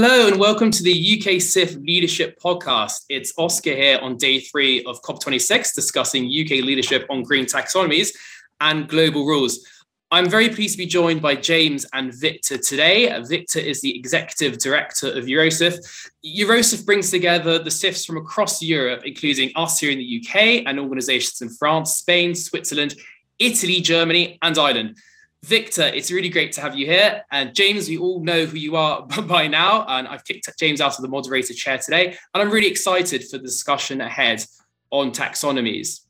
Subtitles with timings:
[0.00, 3.04] Hello and welcome to the UK SIF Leadership Podcast.
[3.08, 8.14] It's Oscar here on day three of COP26 discussing UK leadership on green taxonomies
[8.60, 9.66] and global rules.
[10.12, 13.20] I'm very pleased to be joined by James and Victor today.
[13.24, 15.80] Victor is the executive director of Eurosif.
[16.24, 20.78] Eurosif brings together the SIFs from across Europe, including us here in the UK and
[20.78, 22.94] organizations in France, Spain, Switzerland,
[23.40, 24.96] Italy, Germany, and Ireland.
[25.44, 27.22] Victor, it's really great to have you here.
[27.30, 29.84] And James, we all know who you are by now.
[29.86, 32.16] And I've kicked James out of the moderator chair today.
[32.34, 34.44] And I'm really excited for the discussion ahead
[34.90, 36.00] on taxonomies.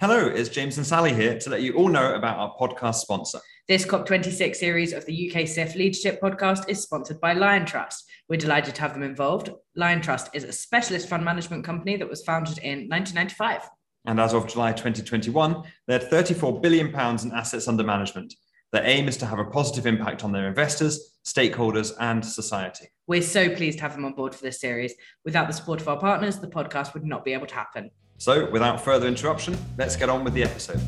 [0.00, 3.38] Hello, it's James and Sally here to let you all know about our podcast sponsor.
[3.68, 8.04] This COP26 series of the UK SIF Leadership Podcast is sponsored by Liontrust.
[8.26, 9.50] We're delighted to have them involved.
[9.76, 13.68] Liontrust is a specialist fund management company that was founded in 1995.
[14.06, 18.32] And as of July 2021, they had 34 billion pounds in assets under management.
[18.72, 22.86] Their aim is to have a positive impact on their investors, stakeholders, and society.
[23.06, 24.94] We're so pleased to have them on board for this series.
[25.26, 27.90] Without the support of our partners, the podcast would not be able to happen.
[28.20, 30.78] So, without further interruption, let's get on with the episode.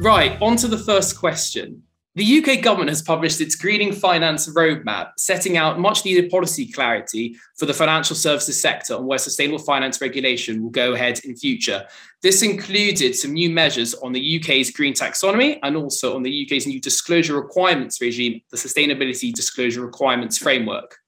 [0.00, 1.84] Right, on to the first question.
[2.14, 7.36] The UK government has published its Greening Finance Roadmap, setting out much needed policy clarity
[7.56, 11.86] for the financial services sector on where sustainable finance regulation will go ahead in future.
[12.20, 16.66] This included some new measures on the UK's green taxonomy and also on the UK's
[16.66, 20.98] new disclosure requirements regime, the Sustainability Disclosure Requirements Framework.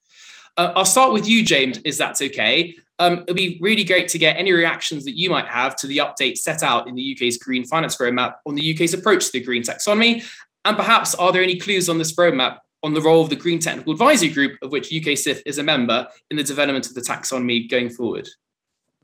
[0.56, 2.76] Uh, I'll start with you, James, is that's okay.
[3.00, 5.98] Um, it'd be really great to get any reactions that you might have to the
[5.98, 9.40] update set out in the UK's Green Finance Roadmap on the UK's approach to the
[9.40, 10.24] green taxonomy
[10.64, 13.58] and perhaps, are there any clues on this roadmap on the role of the Green
[13.58, 17.00] Technical Advisory Group, of which UK SIF is a member, in the development of the
[17.00, 18.28] taxonomy going forward?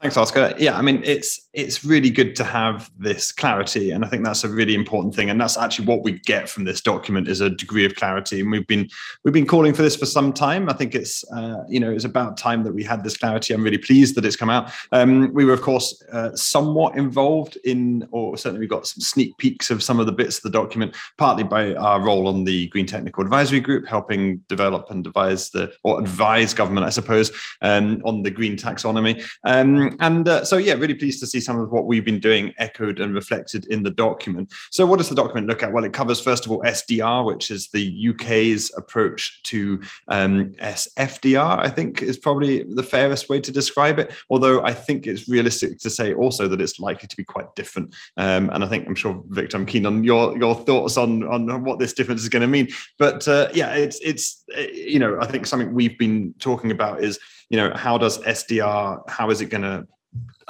[0.00, 0.54] Thanks, Oscar.
[0.56, 4.44] Yeah, I mean, it's it's really good to have this clarity, and I think that's
[4.44, 5.28] a really important thing.
[5.28, 8.40] And that's actually what we get from this document is a degree of clarity.
[8.40, 8.88] And we've been
[9.24, 10.70] we've been calling for this for some time.
[10.70, 13.52] I think it's uh, you know it's about time that we had this clarity.
[13.52, 14.72] I'm really pleased that it's come out.
[14.92, 19.36] Um, we were, of course, uh, somewhat involved in, or certainly we got some sneak
[19.36, 22.68] peeks of some of the bits of the document, partly by our role on the
[22.68, 28.00] Green Technical Advisory Group, helping develop and devise the or advise government, I suppose, um,
[28.06, 29.22] on the green taxonomy.
[29.44, 32.52] Um, and uh, so, yeah, really pleased to see some of what we've been doing
[32.58, 34.52] echoed and reflected in the document.
[34.70, 35.72] So, what does the document look at?
[35.72, 41.58] Well, it covers, first of all, SDR, which is the UK's approach to um, SFDR,
[41.58, 44.12] I think is probably the fairest way to describe it.
[44.28, 47.94] Although I think it's realistic to say also that it's likely to be quite different.
[48.16, 51.64] Um, and I think I'm sure, Victor, I'm keen on your, your thoughts on, on
[51.64, 52.68] what this difference is going to mean.
[52.98, 57.02] But uh, yeah, it's, it's, uh, you know, I think something we've been talking about
[57.02, 57.18] is,
[57.50, 59.86] you know, how does SDR, how is it going to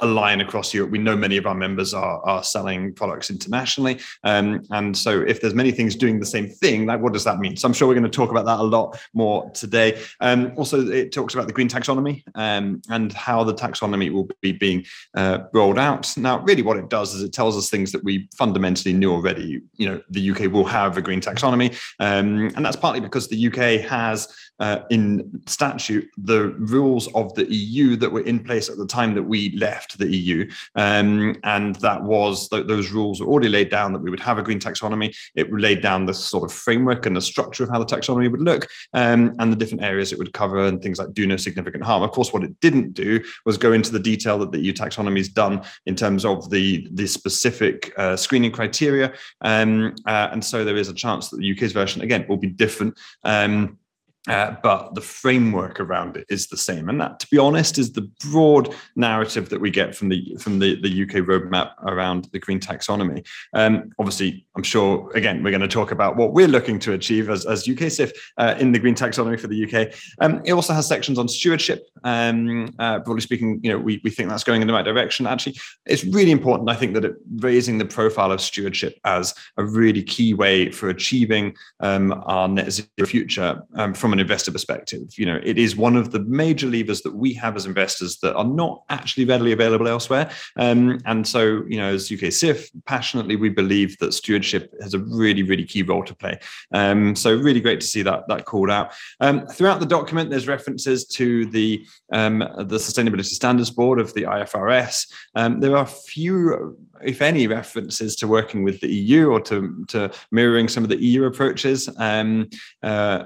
[0.01, 0.91] align across Europe.
[0.91, 3.99] We know many of our members are, are selling products internationally.
[4.23, 7.39] Um, and so if there's many things doing the same thing, like what does that
[7.39, 7.55] mean?
[7.55, 10.01] So I'm sure we're going to talk about that a lot more today.
[10.19, 14.51] Um, also, it talks about the green taxonomy um, and how the taxonomy will be
[14.51, 14.85] being
[15.15, 16.11] uh, rolled out.
[16.17, 19.61] Now, really what it does is it tells us things that we fundamentally knew already.
[19.75, 21.77] You know, the UK will have a green taxonomy.
[21.99, 24.27] Um, and that's partly because the UK has
[24.61, 29.15] uh, in statute the rules of the EU that were in place at the time
[29.15, 30.49] that we left the EU.
[30.75, 34.37] Um, and that was, th- those rules were already laid down that we would have
[34.37, 35.15] a green taxonomy.
[35.35, 38.41] It laid down the sort of framework and the structure of how the taxonomy would
[38.41, 41.83] look um, and the different areas it would cover and things like do no significant
[41.83, 42.03] harm.
[42.03, 45.17] Of course, what it didn't do was go into the detail that the EU taxonomy
[45.17, 49.11] has done in terms of the, the specific uh, screening criteria.
[49.41, 52.49] Um, uh, and so there is a chance that the UK's version, again, will be
[52.49, 52.99] different.
[53.23, 53.79] Um,
[54.27, 57.93] uh, but the framework around it is the same, and that, to be honest, is
[57.93, 62.37] the broad narrative that we get from the from the, the UK roadmap around the
[62.37, 63.25] green taxonomy.
[63.53, 67.31] Um, obviously, I'm sure again we're going to talk about what we're looking to achieve
[67.31, 69.93] as, as UK SIF uh, in the green taxonomy for the UK.
[70.19, 71.87] Um, it also has sections on stewardship.
[72.03, 75.25] Um, uh, broadly speaking, you know, we, we think that's going in the right direction.
[75.25, 75.57] Actually,
[75.87, 76.69] it's really important.
[76.69, 80.89] I think that it, raising the profile of stewardship as a really key way for
[80.89, 85.17] achieving um, our net zero future um, from from an investor perspective.
[85.17, 88.35] You know, it is one of the major levers that we have as investors that
[88.35, 90.29] are not actually readily available elsewhere.
[90.57, 94.99] Um, and so, you know, as UK SIF, passionately, we believe that stewardship has a
[94.99, 96.37] really, really key role to play.
[96.73, 98.91] Um, so really great to see that that called out.
[99.21, 104.23] Um, throughout the document, there's references to the um, the Sustainability Standards Board of the
[104.23, 105.07] IFRS.
[105.35, 110.11] Um, there are few if any, references to working with the EU or to, to
[110.31, 111.89] mirroring some of the EU approaches.
[111.97, 112.49] Um,
[112.83, 113.25] uh,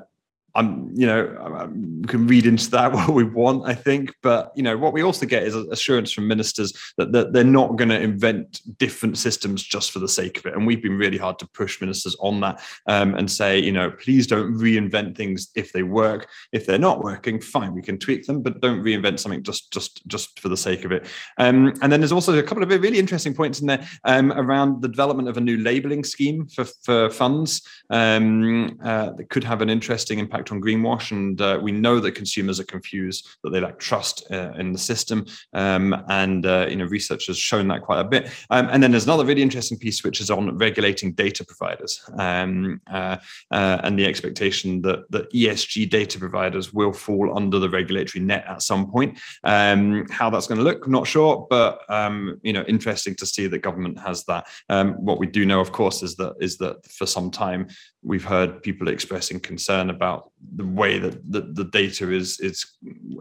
[0.55, 1.69] I'm, you know,
[2.01, 4.13] we can read into that what we want, I think.
[4.21, 7.75] But you know, what we also get is assurance from ministers that, that they're not
[7.75, 10.53] going to invent different systems just for the sake of it.
[10.53, 13.91] And we've been really hard to push ministers on that um, and say, you know,
[13.91, 16.29] please don't reinvent things if they work.
[16.51, 20.05] If they're not working, fine, we can tweak them, but don't reinvent something just just
[20.07, 21.05] just for the sake of it.
[21.37, 24.81] Um, and then there's also a couple of really interesting points in there um, around
[24.81, 29.61] the development of a new labeling scheme for for funds um, uh, that could have
[29.61, 33.51] an interesting impact impact on greenwash, and uh, we know that consumers are confused, that
[33.51, 37.67] they lack trust uh, in the system, um, and uh, you know research has shown
[37.67, 38.29] that quite a bit.
[38.49, 42.81] Um, and then there's another really interesting piece which is on regulating data providers um,
[42.91, 43.17] uh,
[43.51, 48.45] uh, and the expectation that the ESG data providers will fall under the regulatory net
[48.47, 49.17] at some point.
[49.43, 53.47] Um, how that's going to look, not sure, but um, you know interesting to see
[53.47, 54.47] that government has that.
[54.69, 57.67] Um, what we do know, of course, is that is that for some time
[58.05, 62.65] we've heard people expressing concern about the way that the, the data is is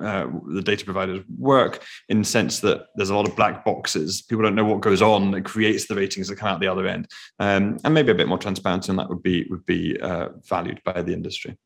[0.02, 4.22] uh, the data providers work in the sense that there's a lot of black boxes.
[4.22, 6.86] People don't know what goes on that creates the ratings that come out the other
[6.86, 7.08] end.
[7.38, 10.80] Um, and maybe a bit more transparency on that would be would be uh, valued
[10.84, 11.56] by the industry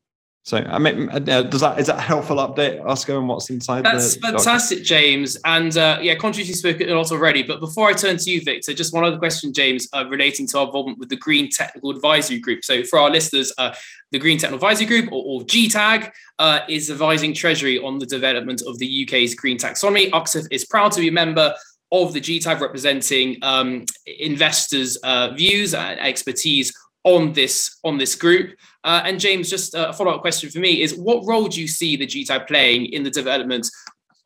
[0.43, 3.83] so, I mean, uh, does that is that a helpful update, Oscar, and what's inside?
[3.83, 5.37] That's fantastic, James.
[5.45, 7.43] And uh, yeah, contrary to spoken a lot already.
[7.43, 10.59] But before I turn to you, Victor, just one other question, James, uh, relating to
[10.59, 12.63] our involvement with the Green Technical Advisory Group.
[12.63, 13.75] So, for our listeners, uh,
[14.11, 16.09] the Green Technical Advisory Group, or, or GTAG,
[16.39, 20.09] uh, is advising Treasury on the development of the UK's green taxonomy.
[20.09, 21.53] UKSIF is proud to be a member
[21.91, 23.85] of the GTAG, representing um,
[24.19, 26.73] investors' uh, views and expertise
[27.03, 28.57] on this on this group.
[28.83, 31.67] Uh, and James, just a follow up question for me is what role do you
[31.67, 33.69] see the GTAG playing in the development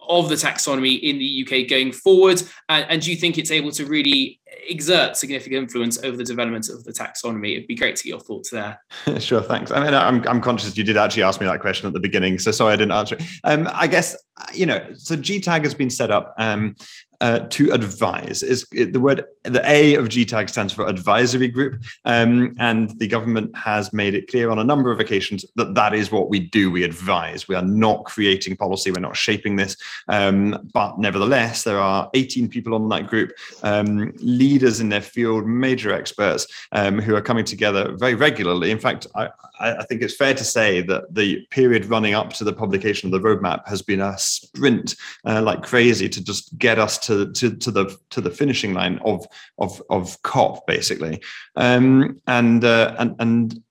[0.08, 2.42] of the taxonomy in the UK going forward?
[2.70, 6.70] And, and, do you think it's able to really exert significant influence over the development
[6.70, 7.54] of the taxonomy?
[7.54, 8.80] It'd be great to get your thoughts there.
[9.20, 9.72] sure, thanks.
[9.72, 12.40] I mean, I'm, I'm conscious you did actually ask me that question at the beginning,
[12.40, 13.24] so sorry I didn't answer it.
[13.44, 14.16] Um, I guess,
[14.54, 16.76] you know, so GTAG has been set up um,
[17.24, 18.44] uh, to advise.
[18.44, 23.56] Is the word the A of GTAG stands for advisory group, um, and the government
[23.56, 26.70] has made it clear on a number of occasions that that is what we do.
[26.70, 27.48] We advise.
[27.48, 28.92] We are not creating policy.
[28.92, 29.78] We're not shaping this.
[30.10, 33.32] Um, but nevertheless, there are 18 people on that group,
[33.64, 34.12] um,
[34.44, 38.72] leaders in their field, major experts um, who are coming together very regularly.
[38.72, 39.30] In fact, I,
[39.60, 43.14] I think it's fair to say that the period running up to the publication of
[43.14, 44.96] the roadmap has been a sprint
[45.26, 49.00] uh, like crazy to just get us to to to, the to the finishing line
[49.06, 49.26] of
[49.58, 51.22] of of COP basically,
[51.56, 53.64] um, and uh, and and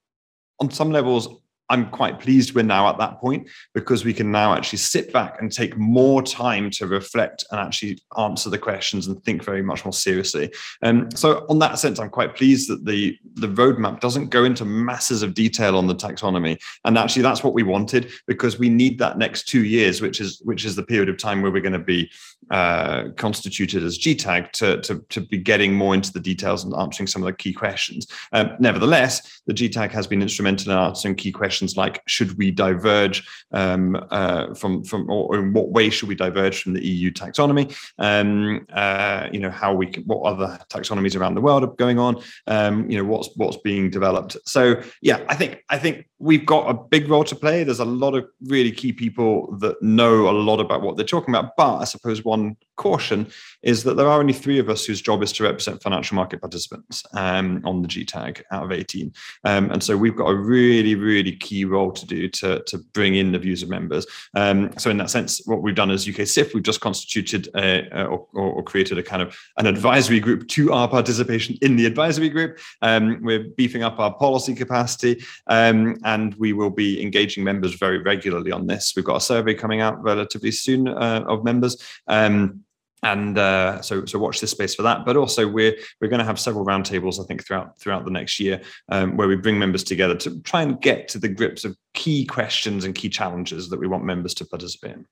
[0.59, 1.27] on some levels
[1.73, 5.41] I'm quite pleased we're now at that point because we can now actually sit back
[5.41, 9.83] and take more time to reflect and actually answer the questions and think very much
[9.83, 10.53] more seriously.
[10.83, 14.43] And um, so, on that sense, I'm quite pleased that the the roadmap doesn't go
[14.43, 18.69] into masses of detail on the taxonomy, and actually that's what we wanted because we
[18.69, 21.59] need that next two years, which is which is the period of time where we're
[21.59, 22.07] going to be
[22.51, 27.07] uh, constituted as GTAG to, to to be getting more into the details and answering
[27.07, 28.05] some of the key questions.
[28.31, 32.51] Um, nevertheless, the GTAG has been instrumental in answering key questions questions like should we
[32.51, 37.11] diverge um, uh, from from or in what way should we diverge from the EU
[37.11, 37.73] taxonomy?
[37.97, 41.99] Um, uh, you know how we can, what other taxonomies around the world are going
[41.99, 42.21] on?
[42.47, 44.37] Um, you know what's what's being developed.
[44.45, 47.63] So yeah, I think I think we've got a big role to play.
[47.63, 51.35] There's a lot of really key people that know a lot about what they're talking
[51.35, 51.55] about.
[51.57, 53.27] But I suppose one caution
[53.61, 56.39] is that there are only three of us whose job is to represent financial market
[56.39, 59.13] participants um, on the GTAG out of 18.
[59.43, 63.15] Um, and so we've got a really, really key role to do to, to bring
[63.15, 64.07] in the views of members.
[64.33, 67.87] Um, so in that sense, what we've done as UK SIF, we've just constituted a,
[67.91, 71.85] a, or, or, created a kind of an advisory group to our participation in the
[71.85, 72.59] advisory group.
[72.81, 77.99] Um, we're beefing up our policy capacity um, and we will be engaging members very
[77.99, 78.93] regularly on this.
[78.95, 81.77] We've got a survey coming out relatively soon uh, of members.
[82.07, 82.62] Um,
[83.03, 85.05] and uh, so so watch this space for that.
[85.05, 88.39] But also we're we're going to have several roundtables I think throughout throughout the next
[88.39, 91.77] year um, where we bring members together to try and get to the grips of
[91.93, 95.05] key questions and key challenges that we want members to participate in.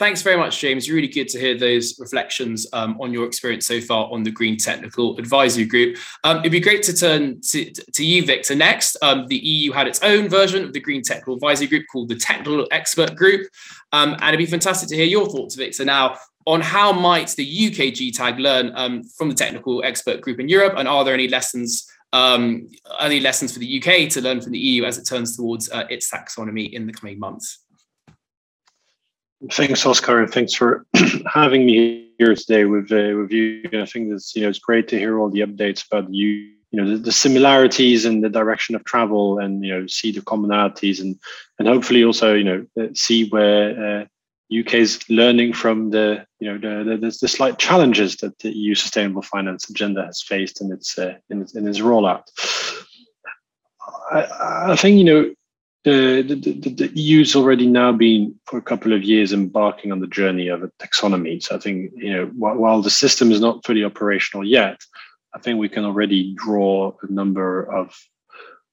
[0.00, 0.88] Thanks very much, James.
[0.88, 4.56] Really good to hear those reflections um, on your experience so far on the Green
[4.56, 5.98] Technical Advisory Group.
[6.24, 8.96] Um, it'd be great to turn to, to you, Victor, next.
[9.02, 12.14] Um, the EU had its own version of the Green Technical Advisory Group called the
[12.14, 13.46] Technical Expert Group.
[13.92, 16.16] Um, and it'd be fantastic to hear your thoughts, Victor, now
[16.46, 20.76] on how might the UK GTAG learn um, from the Technical Expert Group in Europe,
[20.78, 24.58] and are there any lessons um, any lessons for the UK to learn from the
[24.58, 27.58] EU as it turns towards uh, its taxonomy in the coming months?
[29.48, 30.84] Thanks, Oscar, and thanks for
[31.32, 33.62] having me here today with uh, with you.
[33.72, 36.26] I think it's you know it's great to hear all the updates about you,
[36.70, 40.20] you know, the, the similarities and the direction of travel, and you know, see the
[40.20, 41.18] commonalities, and
[41.58, 44.04] and hopefully also you know uh, see where uh,
[44.54, 48.74] UK is learning from the you know the, the, the slight challenges that the EU
[48.74, 52.24] sustainable finance agenda has faced in its uh, in, its, in its rollout.
[54.12, 55.34] I, I think you know
[55.84, 60.06] the, the, the, EU's already now been for a couple of years embarking on the
[60.06, 61.42] journey of a taxonomy.
[61.42, 64.80] So I think you know while, while the system is not fully operational yet,
[65.34, 67.96] I think we can already draw a number of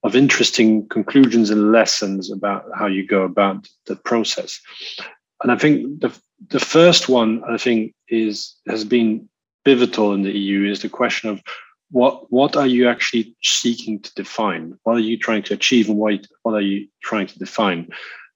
[0.04, 4.60] of interesting conclusions and lessons about how you go about the process.
[5.42, 6.18] And I think the
[6.50, 9.30] the first one I think is has been
[9.64, 11.42] pivotal in the EU is the question of
[11.92, 14.78] what what are you actually seeking to define?
[14.84, 17.90] What are you trying to achieve and what, what are you trying to define?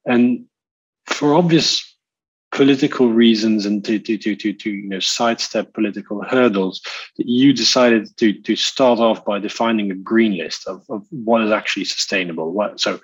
[0.05, 0.45] And
[1.05, 1.87] for obvious
[2.51, 6.81] political reasons and to, to, to, to, to you know sidestep political hurdles
[7.15, 11.41] the eu decided to, to start off by defining a green list of, of what
[11.41, 12.51] is actually sustainable.
[12.51, 12.99] What so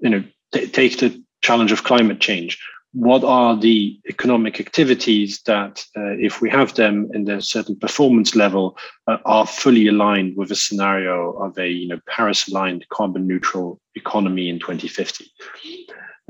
[0.00, 2.58] you know t- take the challenge of climate change
[2.96, 8.34] what are the economic activities that, uh, if we have them in a certain performance
[8.34, 13.78] level, uh, are fully aligned with a scenario of a you know, Paris-aligned carbon neutral
[13.96, 15.30] economy in 2050,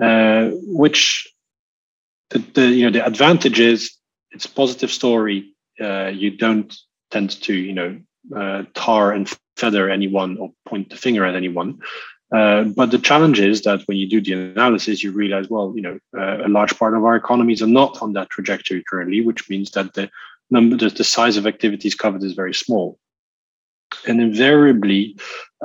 [0.02, 1.32] uh, which
[2.30, 3.92] the, the, you know the advantage is
[4.32, 5.54] it's a positive story.
[5.80, 6.74] Uh, you don't
[7.12, 8.00] tend to you know
[8.36, 11.78] uh, tar and feather anyone or point the finger at anyone.
[12.32, 15.82] Uh, but the challenge is that when you do the analysis, you realize, well, you
[15.82, 19.48] know, uh, a large part of our economies are not on that trajectory currently, which
[19.48, 20.10] means that the
[20.50, 22.98] number, the, the size of activities covered is very small.
[24.06, 25.16] And invariably,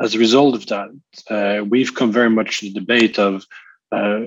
[0.01, 0.89] as a result of that,
[1.29, 3.45] uh, we've come very much to the debate of
[3.91, 4.21] uh,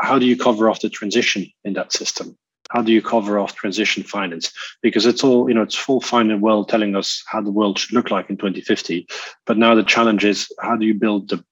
[0.00, 2.36] how do you cover off the transition in that system?
[2.70, 4.52] How do you cover off transition finance?
[4.82, 7.78] Because it's all, you know, it's full fine and well telling us how the world
[7.78, 9.06] should look like in 2050.
[9.46, 11.42] But now the challenge is how do you build the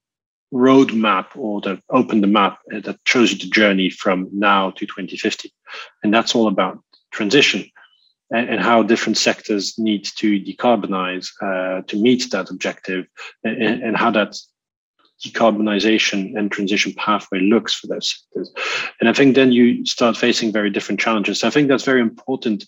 [0.53, 4.85] roadmap or the open the map uh, that shows you the journey from now to
[4.85, 5.53] 2050
[6.03, 6.79] and that's all about
[7.11, 7.65] transition
[8.31, 13.05] and, and how different sectors need to decarbonize uh, to meet that objective
[13.43, 14.37] and, and, how that
[15.25, 18.53] decarbonization and transition pathway looks for those sectors.
[18.99, 21.39] And i think then you start facing very different challenges.
[21.39, 22.65] So i think that's very important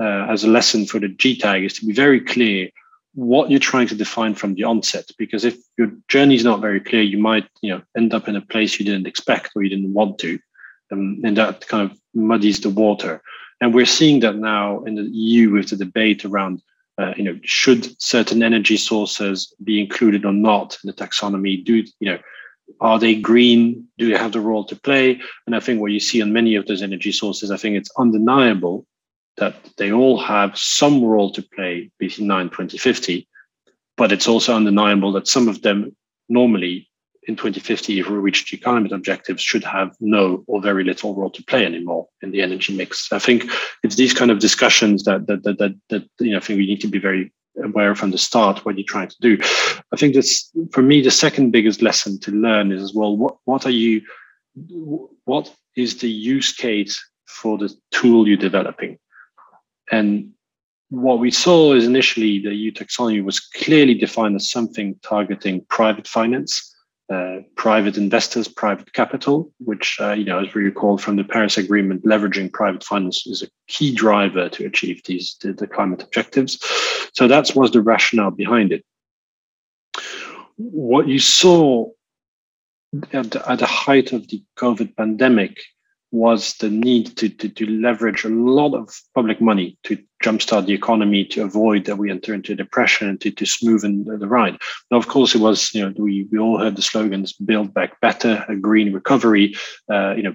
[0.00, 2.70] uh, as a lesson for the gtag is to be very clear
[3.14, 6.80] what you're trying to define from the onset because if your journey is not very
[6.80, 9.68] clear you might you know end up in a place you didn't expect or you
[9.68, 10.38] didn't want to
[10.92, 13.22] um, and that kind of muddies the water.
[13.60, 16.62] And we're seeing that now in the eu with the debate around
[16.98, 21.64] uh, you know should certain energy sources be included or not in the taxonomy?
[21.64, 22.18] Do you know
[22.80, 23.88] are they green?
[23.98, 25.20] Do they have the role to play?
[25.46, 27.90] And i think what you see on many of those energy sources i think it's
[27.98, 28.86] undeniable
[29.40, 33.26] that they all have some role to play between now and 2050.
[33.96, 35.96] But it's also undeniable that some of them
[36.28, 36.88] normally
[37.24, 41.30] in 2050, if we reach the climate objectives, should have no or very little role
[41.30, 43.12] to play anymore in the energy mix.
[43.12, 43.44] I think
[43.82, 46.66] it's these kind of discussions that that that that, that you know I think we
[46.66, 47.32] need to be very
[47.62, 49.38] aware from the start what you're trying to do.
[49.92, 53.36] I think that's for me the second biggest lesson to learn is as well what
[53.44, 54.02] what are you
[55.24, 58.98] what is the use case for the tool you're developing?
[59.90, 60.30] And
[60.90, 66.06] what we saw is initially the EU taxonomy was clearly defined as something targeting private
[66.06, 66.74] finance,
[67.12, 71.58] uh, private investors, private capital, which, uh, you know, as we recall from the Paris
[71.58, 76.58] Agreement, leveraging private finance is a key driver to achieve these the, the climate objectives.
[77.14, 78.84] So that was the rationale behind it.
[80.56, 81.88] What you saw
[83.12, 85.58] at the, at the height of the COVID pandemic
[86.12, 90.74] was the need to, to, to, leverage a lot of public money to jumpstart the
[90.74, 94.58] economy to avoid that we enter into depression and to, to smoothen the, the ride.
[94.90, 98.00] Now, of course, it was, you know, we, we all heard the slogans, build back
[98.00, 99.54] better, a green recovery,
[99.90, 100.34] uh, you know,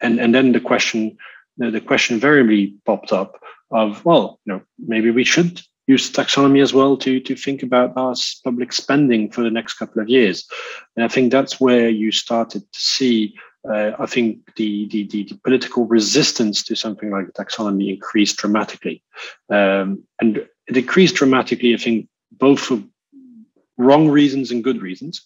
[0.00, 1.16] and, and then the question,
[1.56, 6.62] the, the question invariably popped up of, well, you know, maybe we should use taxonomy
[6.62, 10.46] as well to, to think about our public spending for the next couple of years.
[10.94, 13.34] And I think that's where you started to see
[13.68, 18.36] uh, I think the, the, the, the, political resistance to something like the taxonomy increased
[18.36, 19.02] dramatically.
[19.50, 22.82] Um, and it increased dramatically, I think, both for
[23.76, 25.24] wrong reasons and good reasons.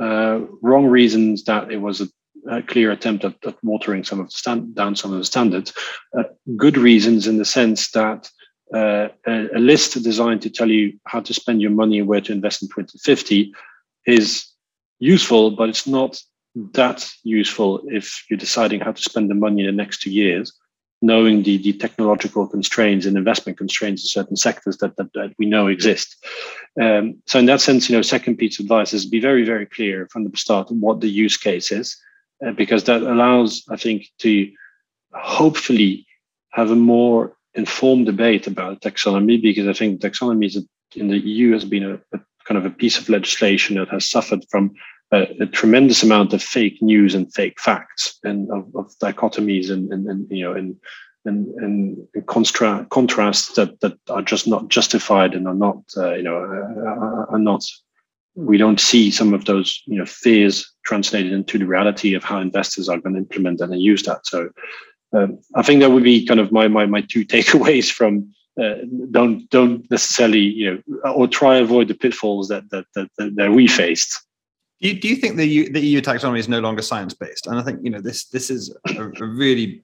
[0.00, 2.08] Uh, wrong reasons that it was a,
[2.50, 5.72] a clear attempt at, at, watering some of the stand, down some of the standards.
[6.16, 6.24] Uh,
[6.56, 8.30] good reasons in the sense that
[8.74, 12.20] uh, a, a, list designed to tell you how to spend your money and where
[12.20, 13.52] to invest in 2050
[14.06, 14.46] is
[14.98, 16.20] useful, but it's not
[16.54, 20.52] that useful if you're deciding how to spend the money in the next two years,
[21.00, 25.46] knowing the, the technological constraints and investment constraints in certain sectors that, that, that we
[25.46, 26.16] know exist.
[26.80, 29.66] Um, so in that sense, you know, second piece of advice is be very, very
[29.66, 31.96] clear from the start what the use case is,
[32.44, 34.50] uh, because that allows, I think, to
[35.12, 36.06] hopefully
[36.50, 40.62] have a more informed debate about taxonomy, because I think taxonomy is a,
[40.98, 44.10] in the EU has been a, a kind of a piece of legislation that has
[44.10, 44.74] suffered from
[45.12, 49.92] a, a, tremendous amount of fake news and fake facts and of, of dichotomies and,
[49.92, 50.76] and, and, you know and
[51.24, 56.22] and, and contra- contrasts that, that are just not justified and are not uh, you
[56.22, 57.64] know uh, are not
[58.34, 62.38] we don't see some of those you know fears translated into the reality of how
[62.38, 64.26] investors are going to implement and use that.
[64.26, 64.48] So
[65.12, 68.76] um, I think that would be kind of my my, my two takeaways from uh,
[69.10, 73.66] don't don't necessarily you know or try avoid the pitfalls that that that, that we
[73.66, 74.22] faced
[74.80, 77.46] do you, do you think the EU, the EU taxonomy is no longer science based?
[77.46, 79.82] And I think you know this this is a, a really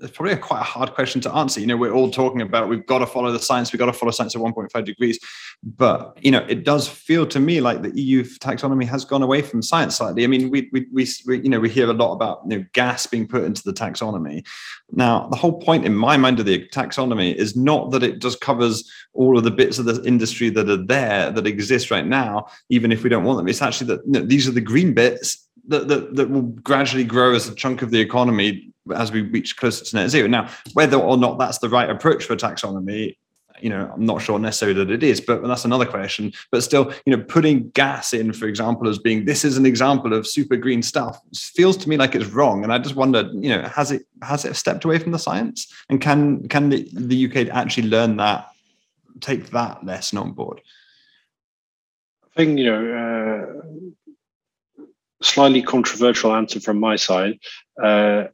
[0.00, 1.60] it's probably a quite a hard question to answer.
[1.60, 3.92] You know, we're all talking about we've got to follow the science, we've got to
[3.92, 5.18] follow science at 1.5 degrees.
[5.62, 9.42] But you know, it does feel to me like the EU taxonomy has gone away
[9.42, 10.24] from science slightly.
[10.24, 12.64] I mean, we we, we, we you know we hear a lot about you know
[12.72, 14.46] gas being put into the taxonomy.
[14.92, 18.40] Now, the whole point in my mind of the taxonomy is not that it just
[18.40, 22.46] covers all of the bits of the industry that are there that exist right now,
[22.70, 23.48] even if we don't want them.
[23.48, 27.04] It's actually that you know, these are the green bits that, that, that will gradually
[27.04, 30.26] grow as a chunk of the economy as we reach closer to net zero.
[30.26, 33.16] Now, whether or not that's the right approach for taxonomy,
[33.60, 36.32] you know, I'm not sure necessarily that it is, but that's another question.
[36.50, 40.14] But still, you know, putting gas in, for example, as being this is an example
[40.14, 42.62] of super green stuff feels to me like it's wrong.
[42.62, 45.72] And I just wonder, you know, has it has it stepped away from the science?
[45.88, 48.48] And can can the, the UK actually learn that,
[49.20, 50.60] take that lesson on board?
[52.24, 53.54] I think you know.
[53.54, 53.88] Uh
[55.22, 57.38] slightly controversial answer from my side.
[57.82, 58.24] Uh,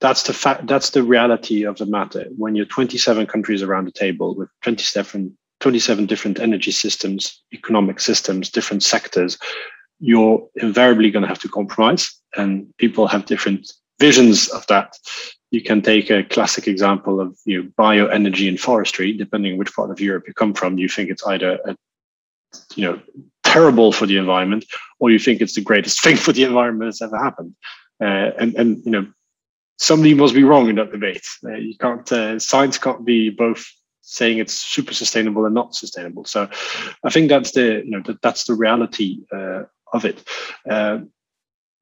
[0.00, 0.66] that's the fact.
[0.66, 2.26] That's the reality of the matter.
[2.36, 8.50] When you're 27 countries around the table with 27, 27 different energy systems, economic systems,
[8.50, 9.38] different sectors,
[9.98, 14.98] you're invariably going to have to compromise, and people have different visions of that.
[15.50, 19.12] You can take a classic example of you know, bioenergy and forestry.
[19.12, 21.76] Depending on which part of Europe you come from, you think it's either a
[22.74, 23.00] you know
[23.56, 24.64] terrible for the environment,
[25.00, 27.54] or you think it's the greatest thing for the environment that's ever happened.
[28.00, 29.06] Uh, and and you know,
[29.78, 31.26] somebody must be wrong in that debate.
[31.44, 33.64] Uh, you can't uh, science can't be both
[34.02, 36.24] saying it's super sustainable and not sustainable.
[36.24, 36.48] So
[37.02, 40.22] I think that's the you know that, that's the reality uh, of it.
[40.68, 40.98] Uh,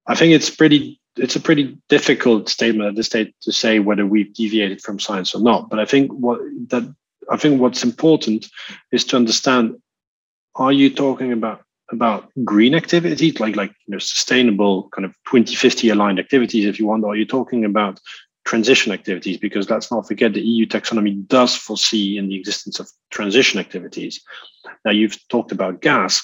[0.06, 4.06] I think it's pretty it's a pretty difficult statement at this stage to say whether
[4.06, 5.70] we've deviated from science or not.
[5.70, 6.84] But I think what that
[7.30, 8.46] I think what's important
[8.92, 9.76] is to understand
[10.56, 15.90] are you talking about about green activities like like you know sustainable kind of 2050
[15.90, 18.00] aligned activities if you want or you're you talking about
[18.46, 22.90] transition activities because let's not forget the eu taxonomy does foresee in the existence of
[23.10, 24.20] transition activities.
[24.84, 26.22] Now you've talked about gas.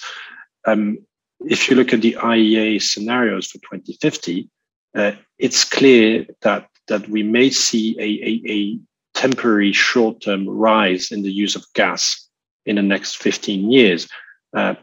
[0.66, 0.98] Um,
[1.40, 4.50] if you look at the iea scenarios for 2050
[4.94, 8.78] uh, it's clear that that we may see a, a, a
[9.14, 12.28] temporary short-term rise in the use of gas
[12.66, 14.08] in the next 15 years,
[14.56, 14.74] uh,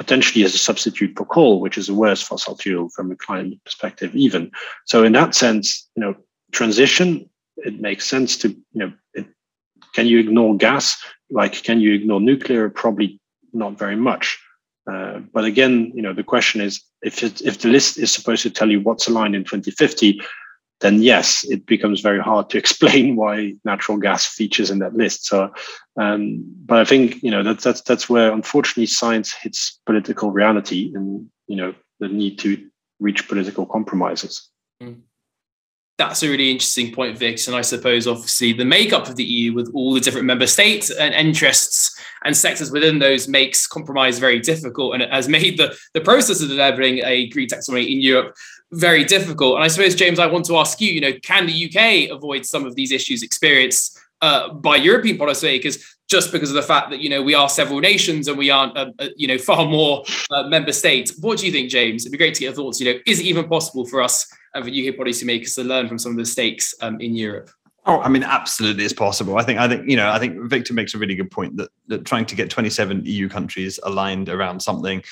[0.00, 3.62] potentially as a substitute for coal, which is a worse fossil fuel from a climate
[3.64, 4.50] perspective, even.
[4.86, 6.14] So, in that sense, you know,
[6.52, 9.26] transition it makes sense to you know, it,
[9.94, 10.96] can you ignore gas?
[11.30, 12.70] Like, can you ignore nuclear?
[12.70, 13.20] Probably
[13.52, 14.38] not very much.
[14.90, 18.42] Uh, but again, you know, the question is if it, if the list is supposed
[18.42, 20.18] to tell you what's aligned in 2050,
[20.80, 25.26] then yes, it becomes very hard to explain why natural gas features in that list.
[25.26, 25.52] So,
[25.96, 30.92] um, but I think you know that's that's that's where unfortunately science hits political reality,
[30.94, 32.66] and you know the need to
[32.98, 34.48] reach political compromises.
[34.82, 35.00] Mm.
[35.98, 37.46] That's a really interesting point, Vix.
[37.46, 40.90] And I suppose, obviously, the makeup of the EU with all the different member states
[40.90, 45.76] and interests and sectors within those makes compromise very difficult and it has made the,
[45.94, 48.34] the process of delivering a green taxonomy in Europe
[48.72, 49.56] very difficult.
[49.56, 52.46] And I suppose, James, I want to ask you, you know, can the UK avoid
[52.46, 56.90] some of these issues experienced uh, by European policy policymakers just because of the fact
[56.90, 59.64] that you know we are several nations and we aren't uh, uh, you know far
[59.64, 61.16] more uh, member states.
[61.20, 62.02] What do you think, James?
[62.02, 62.80] It'd be great to get your thoughts.
[62.80, 65.98] You know, is it even possible for us and for UK policymakers to learn from
[65.98, 67.50] some of the stakes um, in Europe?
[67.86, 69.38] Oh, I mean, absolutely, it's possible.
[69.38, 71.70] I think, I think, you know, I think Victor makes a really good point that,
[71.86, 75.02] that trying to get 27 EU countries aligned around something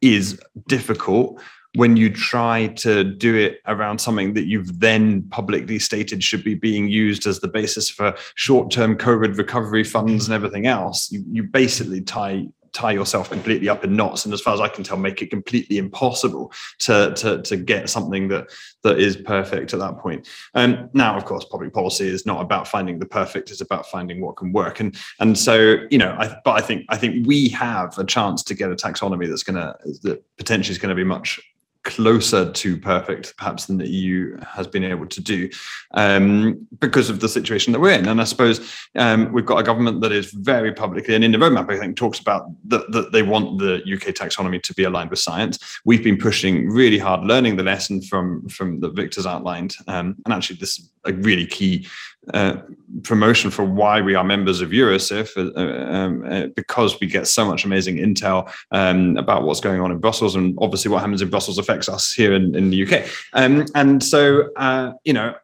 [0.00, 1.38] is difficult
[1.74, 6.54] when you try to do it around something that you've then publicly stated should be
[6.54, 11.42] being used as the basis for short-term COVID recovery funds and everything else, you, you
[11.42, 14.24] basically tie tie yourself completely up in knots.
[14.24, 17.90] And as far as i can tell make it completely impossible to to, to get
[17.90, 18.50] something that
[18.82, 20.26] that is perfect at that point.
[20.54, 24.20] Um, now of course public policy is not about finding the perfect it's about finding
[24.20, 24.80] what can work.
[24.80, 28.42] And and so you know I, but i think i think we have a chance
[28.44, 31.40] to get a taxonomy that's going to that potentially is going to be much
[31.84, 35.48] closer to perfect perhaps than the EU has been able to do
[35.94, 38.08] um, because of the situation that we're in.
[38.08, 41.38] And I suppose um, we've got a government that is very publicly and in the
[41.38, 45.10] roadmap, I think, talks about that, that they want the UK taxonomy to be aligned
[45.10, 45.58] with science.
[45.84, 49.76] We've been pushing really hard, learning the lesson from from the Victor's outlined.
[49.88, 51.86] Um, and actually, this is a really key
[52.32, 52.56] uh,
[53.02, 57.44] promotion for why we are members of Eurosif, uh, um, uh, because we get so
[57.44, 61.30] much amazing intel um, about what's going on in Brussels, and obviously what happens in
[61.30, 63.08] Brussels affects us here in, in the UK.
[63.32, 65.34] Um, and so, uh, you know,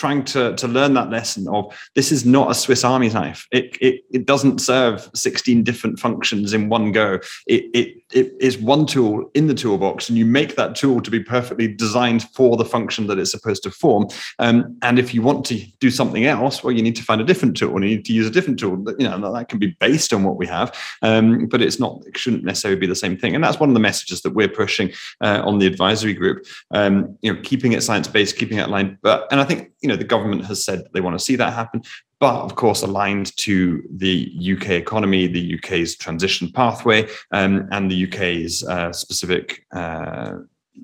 [0.00, 3.46] trying to, to learn that lesson of this is not a Swiss Army knife.
[3.52, 7.20] It, it, it doesn't serve 16 different functions in one go.
[7.46, 11.10] It, it, it is one tool in the toolbox, and you make that tool to
[11.10, 14.08] be perfectly designed for the function that it's supposed to form.
[14.38, 17.24] Um, and if you want to do something else, well, you need to find a
[17.24, 18.82] different tool and you need to use a different tool.
[18.98, 22.16] You know, that can be based on what we have, um, but it's not, it
[22.16, 23.34] shouldn't necessarily be the same thing.
[23.34, 26.46] And that's one of the messages that we're pushing uh, on the advisory group.
[26.70, 28.96] Um, you know, keeping it science based, keeping it aligned.
[29.02, 31.52] But, and I think, you know, the government has said they want to see that
[31.52, 31.82] happen
[32.20, 38.06] but of course aligned to the UK economy, the UK's transition pathway, um, and the
[38.06, 40.34] UK's uh, specific uh,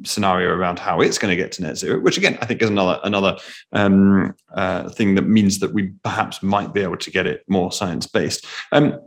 [0.03, 2.01] scenario around how it's going to get to net zero.
[2.01, 3.37] Which again, I think is another another
[3.73, 7.71] um, uh, thing that means that we perhaps might be able to get it more
[7.71, 8.47] science based.
[8.73, 8.99] Um,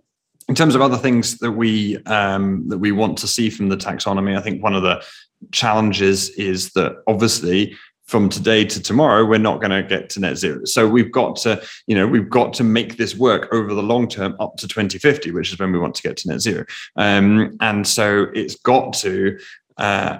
[0.47, 3.77] in terms of other things that we um, that we want to see from the
[3.77, 5.03] taxonomy, I think one of the
[5.51, 7.75] challenges is that obviously
[8.09, 10.65] from today to tomorrow we're not going to get to net zero.
[10.65, 14.07] So we've got to you know we've got to make this work over the long
[14.07, 16.65] term up to 2050 which is when we want to get to net zero.
[16.95, 19.37] Um, and so it's got to
[19.77, 20.17] uh,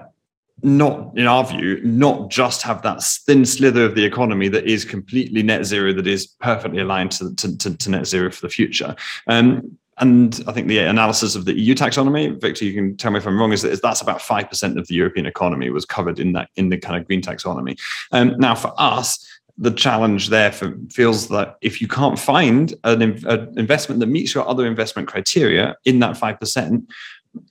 [0.62, 4.84] not in our view not just have that thin slither of the economy that is
[4.84, 8.50] completely net zero that is perfectly aligned to, to, to, to net zero for the
[8.50, 8.94] future.
[9.26, 13.18] Um, and I think the analysis of the EU taxonomy, Victor, you can tell me
[13.18, 16.18] if I'm wrong, is that that's about five percent of the European economy was covered
[16.18, 17.78] in that in the kind of green taxonomy.
[18.10, 19.24] Um, now, for us,
[19.58, 24.34] the challenge there for, feels that if you can't find an, an investment that meets
[24.34, 26.90] your other investment criteria in that five percent,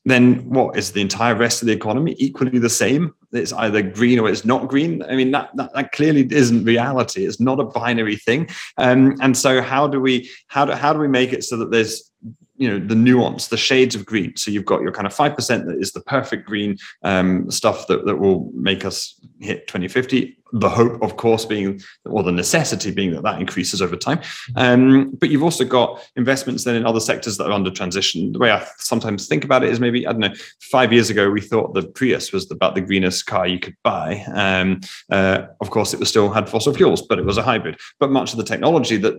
[0.05, 3.13] then what is the entire rest of the economy equally the same?
[3.31, 5.03] It's either green or it's not green.
[5.03, 7.25] I mean, that, that, that clearly isn't reality.
[7.25, 8.49] It's not a binary thing.
[8.77, 11.69] Um, and so how do we how do how do we make it so that
[11.69, 12.11] there's
[12.59, 14.35] you know the nuance the shades of green.
[14.35, 18.05] So you've got your kind of 5% that is the perfect green um, stuff that,
[18.05, 23.11] that will make us hit 2050 the hope of course being or the necessity being
[23.11, 24.19] that that increases over time.
[24.55, 28.31] Um, but you've also got investments then in other sectors that are under transition.
[28.31, 31.29] The way i sometimes think about it is maybe i don't know five years ago
[31.29, 34.25] we thought the prius was about the greenest car you could buy.
[34.33, 37.77] Um, uh, of course it was still had fossil fuels but it was a hybrid.
[37.99, 39.15] But much of the technology that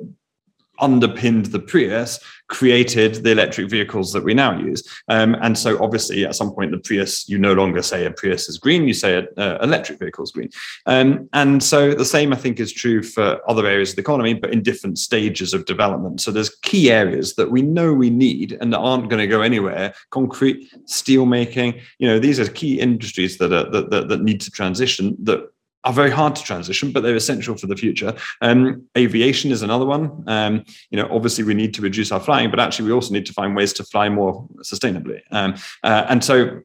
[0.81, 2.19] underpinned the Prius
[2.51, 4.83] created the electric vehicles that we now use.
[5.09, 8.49] Um, and so, obviously, at some point, the Prius, you no longer say a Prius
[8.49, 10.51] is green, you say an uh, electric vehicle is green.
[10.87, 14.35] Um, and so, the same, I think, is true for other areas of the economy,
[14.35, 16.21] but in different stages of development.
[16.21, 19.43] So, there's key areas that we know we need and that aren't going to go
[19.43, 24.23] anywhere concrete, steel making, you know, these are key industries that, are, that, that, that
[24.23, 25.51] need to transition that
[25.85, 28.15] are very hard to transition, but they're essential for the future.
[28.41, 30.25] Um, aviation is another one.
[30.27, 33.27] Um, you know, obviously we need to reduce our flying, but actually we also need
[33.27, 35.21] to find ways to fly more sustainably.
[35.31, 36.61] Um, uh, and so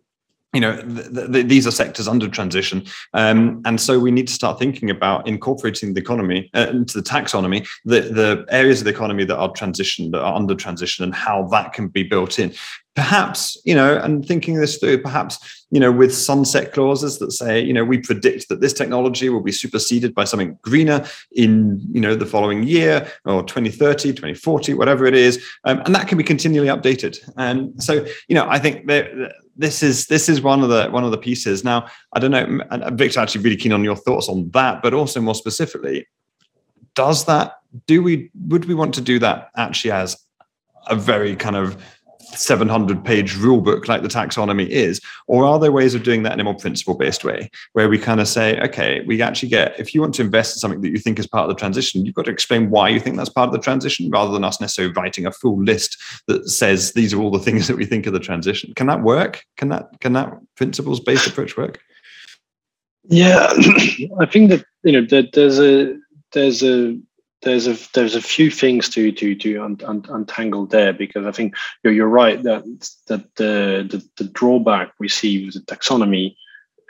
[0.53, 4.33] you know, th- th- these are sectors under transition, um, and so we need to
[4.33, 8.91] start thinking about incorporating the economy uh, into the taxonomy, the the areas of the
[8.91, 12.53] economy that are transition, that are under transition, and how that can be built in
[12.95, 17.59] perhaps you know and thinking this through perhaps you know with sunset clauses that say
[17.59, 21.99] you know we predict that this technology will be superseded by something greener in you
[21.99, 26.23] know the following year or 2030 2040 whatever it is um, and that can be
[26.23, 27.17] continually updated.
[27.37, 29.09] And so you know i think that
[29.57, 31.63] this is this is one of the one of the pieces.
[31.63, 32.61] Now i don't know
[32.93, 36.07] victor actually really keen on your thoughts on that but also more specifically
[36.93, 40.17] does that do we would we want to do that actually as
[40.87, 41.77] a very kind of
[42.33, 46.33] 700 page rule book like the taxonomy is or are there ways of doing that
[46.33, 49.79] in a more principle based way where we kind of say okay we actually get
[49.79, 52.05] if you want to invest in something that you think is part of the transition
[52.05, 54.61] you've got to explain why you think that's part of the transition rather than us
[54.61, 58.07] necessarily writing a full list that says these are all the things that we think
[58.07, 58.73] of the transition.
[58.75, 59.43] Can that work?
[59.57, 61.79] Can that can that principles based approach work?
[63.07, 63.53] Yeah
[64.19, 65.95] i think that you know that there's a
[66.31, 66.97] there's a
[67.45, 71.31] there's a there's a few things to to to un, un, untangle there because I
[71.31, 72.63] think you're, you're right that
[73.07, 76.35] that the, the, the drawback we see with the taxonomy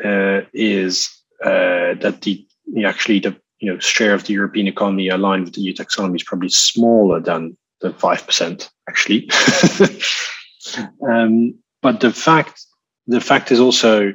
[0.04, 1.10] uh, is
[1.44, 2.48] uh, that the
[2.86, 6.24] actually the you know share of the European economy aligned with the EU taxonomy is
[6.24, 9.30] probably smaller than the five percent actually.
[11.08, 12.65] um, but the fact
[13.08, 14.13] the fact is also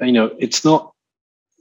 [0.00, 0.92] you know it's not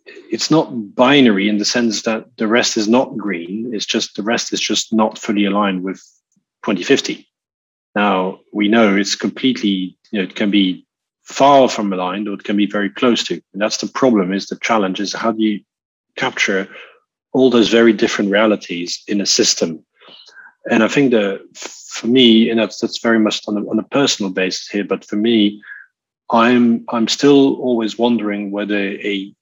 [0.06, 3.74] it's not binary in the sense that the rest is not green.
[3.74, 5.98] It's just the rest is just not fully aligned with
[6.64, 7.28] 2050.
[7.96, 10.86] Now we know it's completely, you know, it can be
[11.24, 13.42] far from aligned or it can be very close to.
[13.54, 15.62] And that's the problem is the challenge is how do you
[16.16, 16.68] capture
[17.34, 19.84] all those very different realities in a system?
[20.70, 23.84] And I think that for me, and that's that's very much on a, on a
[23.84, 25.62] personal basis here, but for me,
[26.32, 29.34] I'm I'm still always wondering whether a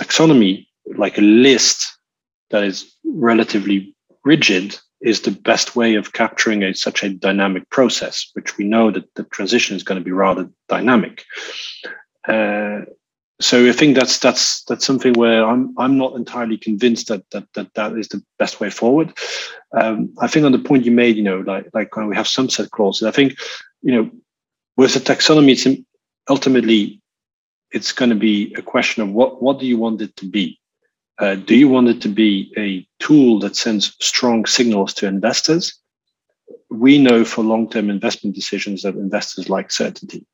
[0.00, 1.98] taxonomy, like a list
[2.50, 8.30] that is relatively rigid, is the best way of capturing a, such a dynamic process,
[8.34, 11.24] which we know that the transition is going to be rather dynamic.
[12.28, 12.82] Uh,
[13.40, 17.44] so I think that's that's that's something where I'm I'm not entirely convinced that that
[17.54, 19.12] that, that is the best way forward.
[19.76, 22.28] Um, I think on the point you made, you know, like like when we have
[22.28, 23.36] sunset clauses, I think,
[23.82, 24.10] you know,
[24.76, 25.66] with the taxonomy, it's
[26.30, 27.01] ultimately
[27.72, 30.58] it's going to be a question of what what do you want it to be?
[31.18, 35.78] Uh, do you want it to be a tool that sends strong signals to investors?
[36.70, 40.26] We know for long-term investment decisions that investors like certainty.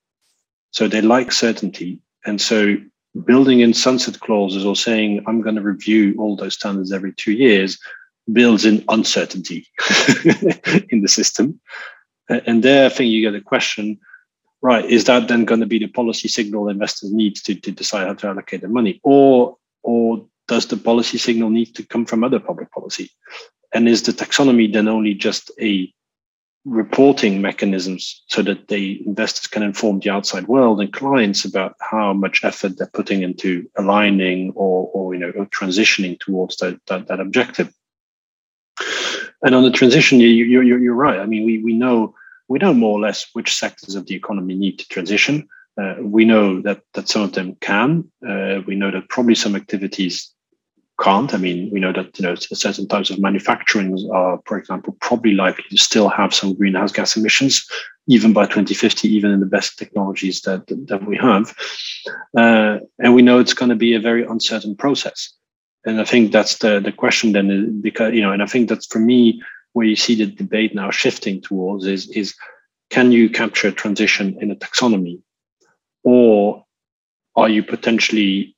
[0.70, 2.00] So they like certainty.
[2.24, 2.76] And so
[3.24, 7.32] building in sunset clauses or saying i'm going to review all those standards every two
[7.32, 7.78] years
[8.32, 9.66] builds in uncertainty
[10.90, 11.58] in the system.
[12.28, 13.98] And there i think you get a question
[14.60, 18.06] right, is that then going to be the policy signal investors need to, to decide
[18.06, 19.00] how to allocate their money?
[19.02, 23.10] Or, or does the policy signal need to come from other public policy?
[23.72, 25.92] And is the taxonomy then only just a
[26.64, 32.12] reporting mechanisms so that the investors can inform the outside world and clients about how
[32.12, 37.06] much effort they're putting into aligning or, or you know or transitioning towards that, that,
[37.06, 37.72] that objective
[39.42, 42.14] and on the transition you, you, you're, you're right i mean we, we know
[42.48, 45.48] we know more or less which sectors of the economy need to transition.
[45.80, 48.10] Uh, we know that that some of them can.
[48.26, 50.32] Uh, we know that probably some activities
[51.00, 51.32] can't.
[51.32, 55.32] I mean, we know that you know certain types of manufacturing are, for example, probably
[55.32, 57.64] likely to still have some greenhouse gas emissions,
[58.08, 61.54] even by 2050, even in the best technologies that that we have.
[62.36, 65.32] Uh, and we know it's going to be a very uncertain process.
[65.84, 68.86] And I think that's the the question then, because you know, and I think that's
[68.86, 69.40] for me
[69.78, 72.34] where you see the debate now shifting towards is, is
[72.90, 75.22] can you capture transition in a taxonomy?
[76.02, 76.64] Or
[77.36, 78.56] are you potentially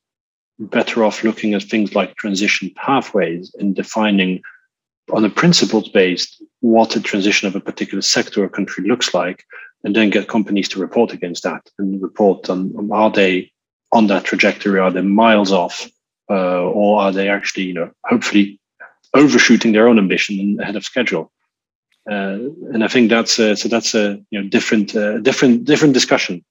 [0.57, 4.41] better off looking at things like transition pathways and defining
[5.13, 9.43] on a principles based what a transition of a particular sector or country looks like,
[9.83, 13.51] and then get companies to report against that and report on, on are they
[13.91, 14.79] on that trajectory?
[14.79, 15.87] Are they miles off?
[16.31, 18.59] Uh, or are they actually, you know, hopefully
[19.13, 21.31] overshooting their own ambition and ahead of schedule.
[22.09, 22.39] Uh,
[22.73, 26.43] and I think that's a, so that's a you know different uh, different different discussion.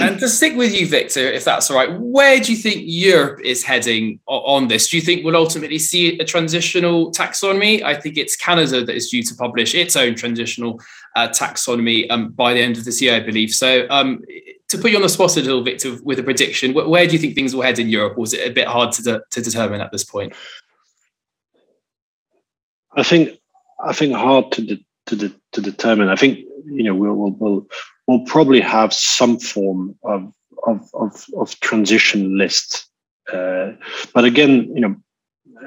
[0.00, 3.40] And to stick with you, Victor, if that's all right, where do you think Europe
[3.44, 4.90] is heading on this?
[4.90, 7.82] Do you think we'll ultimately see a transitional taxonomy?
[7.82, 10.80] I think it's Canada that is due to publish its own transitional
[11.16, 13.52] uh, taxonomy um, by the end of this year, I believe.
[13.52, 14.22] So, um,
[14.68, 17.18] to put you on the spot a little, Victor, with a prediction, where do you
[17.18, 18.18] think things will head in Europe?
[18.18, 20.34] Or is it a bit hard to, de- to determine at this point?
[22.96, 23.38] I think
[23.84, 26.08] I think hard to de- to de- to determine.
[26.08, 27.66] I think you know we'll we'll we'll,
[28.06, 30.32] we'll probably have some form of
[30.66, 32.86] of of, of transition list,
[33.32, 33.72] uh,
[34.14, 34.96] but again, you know,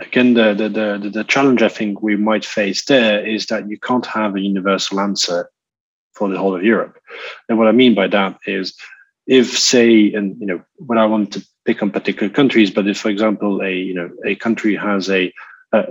[0.01, 3.79] again the, the the the challenge I think we might face there is that you
[3.79, 5.49] can't have a universal answer
[6.13, 6.99] for the whole of Europe,
[7.47, 8.73] and what I mean by that is
[9.27, 12.97] if say and you know when I want to pick on particular countries, but if
[12.97, 15.31] for example a you know a country has a
[15.73, 15.83] Uh,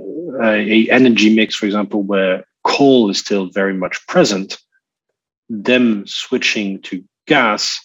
[0.43, 4.59] a, a energy mix, for example, where coal is still very much present,
[5.49, 7.79] them switching to gas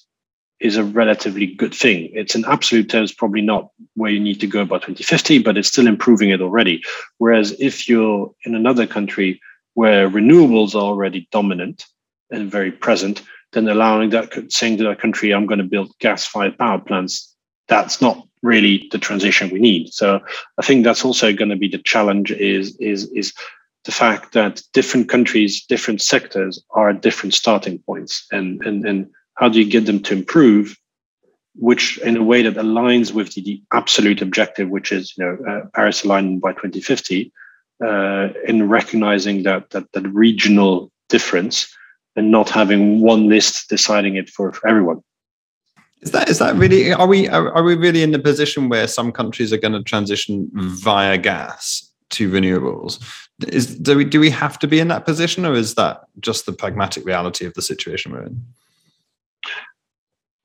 [0.59, 2.09] is a relatively good thing.
[2.13, 5.67] It's in absolute terms probably not where you need to go by 2050, but it's
[5.67, 6.83] still improving it already.
[7.17, 9.41] Whereas if you're in another country
[9.73, 11.85] where renewables are already dominant
[12.31, 16.57] and very present, then allowing that saying to that country, I'm going to build gas-fired
[16.57, 17.35] power plants,
[17.67, 19.93] that's not really the transition we need.
[19.93, 20.19] So
[20.57, 23.33] I think that's also going to be the challenge is is is
[23.85, 29.07] the fact that different countries, different sectors are at different starting points and and and
[29.35, 30.77] how do you get them to improve
[31.57, 35.37] which in a way that aligns with the, the absolute objective which is you know
[35.49, 37.31] uh, paris alignment by 2050
[37.85, 41.73] uh, in recognizing that, that that regional difference
[42.15, 45.01] and not having one list deciding it for, for everyone
[46.01, 48.87] is that is that really are we are, are we really in the position where
[48.87, 53.03] some countries are going to transition via gas to renewables?
[53.47, 56.45] Is do we do we have to be in that position or is that just
[56.45, 58.43] the pragmatic reality of the situation we're in?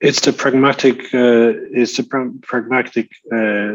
[0.00, 3.74] It's the pragmatic uh, it's the pra- pragmatic uh,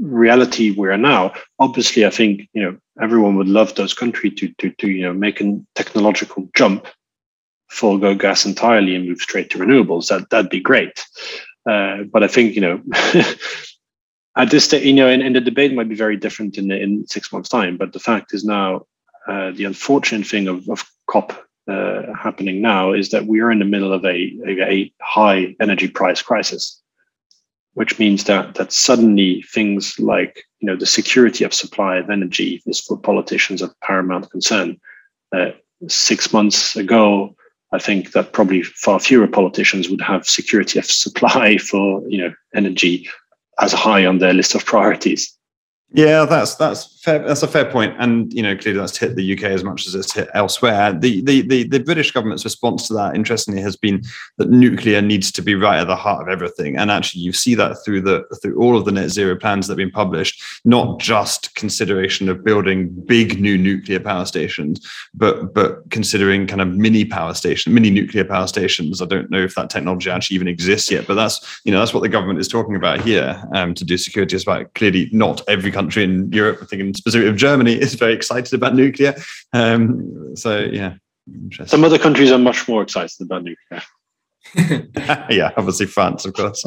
[0.00, 1.34] reality we're now.
[1.58, 5.12] Obviously i think you know everyone would love those countries to to, to you know
[5.12, 6.86] make a technological jump
[7.70, 11.04] forego gas entirely and move straight to renewables that that'd be great
[11.68, 12.82] uh, but i think you know
[14.36, 17.06] at this stage you know and, and, the debate might be very different in in
[17.06, 18.84] six months time but the fact is now
[19.28, 23.58] uh, the unfortunate thing of, of cop uh, happening now is that we are in
[23.58, 26.80] the middle of a, a, a, high energy price crisis,
[27.74, 32.62] which means that that suddenly things like you know the security of supply of energy
[32.66, 34.80] is for politicians of paramount concern.
[35.32, 35.50] Uh,
[35.86, 37.34] six months ago,
[37.72, 42.32] I think that probably far fewer politicians would have security of supply for you know
[42.54, 43.08] energy
[43.60, 45.36] as high on their list of priorities.
[45.92, 47.18] Yeah, that's that's fair.
[47.18, 49.94] That's a fair point, and you know, clearly that's hit the UK as much as
[49.96, 50.92] it's hit elsewhere.
[50.92, 54.02] The, the the the British government's response to that, interestingly, has been
[54.38, 57.56] that nuclear needs to be right at the heart of everything, and actually, you see
[57.56, 60.40] that through the through all of the net zero plans that have been published.
[60.64, 66.68] Not just consideration of building big new nuclear power stations, but but considering kind of
[66.68, 69.02] mini power station, mini nuclear power stations.
[69.02, 71.92] I don't know if that technology actually even exists yet, but that's you know that's
[71.92, 74.36] what the government is talking about here um, to do security.
[74.36, 77.94] Is about clearly not every country in Europe, I think in specific of Germany, is
[77.94, 79.14] very excited about nuclear.
[79.52, 80.94] Um, so yeah,
[81.66, 83.82] some other countries are much more excited about nuclear.
[85.30, 86.64] yeah, obviously France, of course.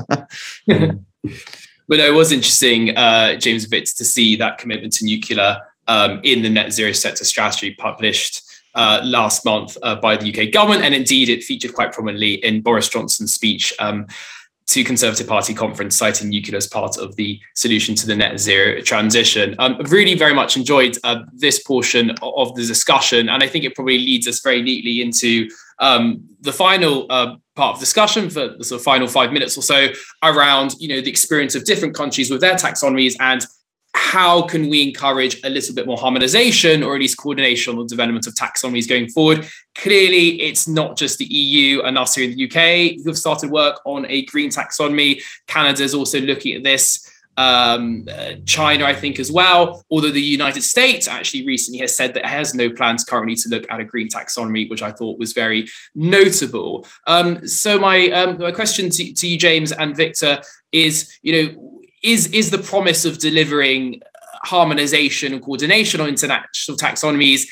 [1.88, 6.41] But it was interesting, uh, James Victor, to see that commitment to nuclear um, in
[6.41, 8.41] the net zero sector strategy published
[8.73, 10.84] uh, last month uh, by the UK government.
[10.84, 14.08] And indeed, it featured quite prominently in Boris Johnson's speech um,
[14.67, 18.82] to Conservative Party conference, citing nuclear as part of the solution to the net zero
[18.82, 19.56] transition.
[19.60, 23.65] Um, I've really very much enjoyed uh, this portion of the discussion, and I think
[23.65, 25.49] it probably leads us very neatly into
[25.80, 29.62] um, the final uh, part of discussion for the sort of final five minutes or
[29.62, 29.88] so
[30.23, 33.45] around, you know, the experience of different countries with their taxonomies and
[33.96, 37.88] how can we encourage a little bit more harmonization or at least coordination on the
[37.88, 39.48] development of taxonomies going forward?
[39.76, 43.52] Clearly, it's not just the EU and us here in the UK who have started
[43.52, 45.22] work on a green taxonomy.
[45.48, 47.10] Canada is also looking at this.
[47.36, 49.84] Um, uh, China, I think, as well.
[49.90, 53.50] Although the United States actually recently has said that it has no plans currently to
[53.50, 56.86] look at a green taxonomy, which I thought was very notable.
[57.08, 61.73] Um, so my um, my question to, to you, James and Victor, is you know
[62.04, 64.02] is is the promise of delivering
[64.44, 67.48] harmonization and coordination on international taxonomies?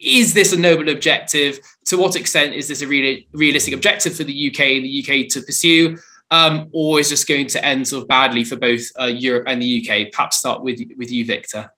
[0.00, 1.58] Is this a noble objective?
[1.86, 5.28] To what extent is this a really realistic objective for the uk and the uk
[5.30, 5.98] to pursue?
[6.32, 9.60] Um, or is this going to end sort of badly for both uh, europe and
[9.60, 11.72] the uk perhaps start with with you victor.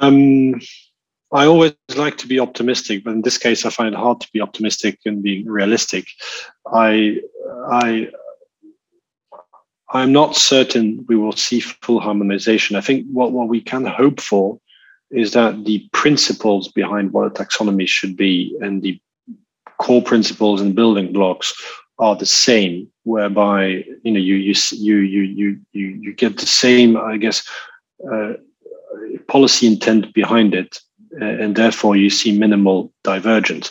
[0.00, 0.60] Um,
[1.32, 4.28] I always like to be optimistic, but in this case, I find it hard to
[4.32, 6.06] be optimistic and being realistic.
[6.72, 7.18] I,
[7.68, 8.08] I,
[9.92, 12.76] I'm not certain we will see full harmonization.
[12.76, 14.60] I think what, what we can hope for
[15.10, 19.00] is that the principles behind what a taxonomy should be and the
[19.78, 21.52] core principles and building blocks
[21.98, 26.96] are the same, whereby you know you you you you you you, get the same,
[26.96, 27.46] I guess,
[28.10, 28.34] uh,
[29.28, 30.80] policy intent behind it,
[31.20, 33.70] and therefore you see minimal divergence.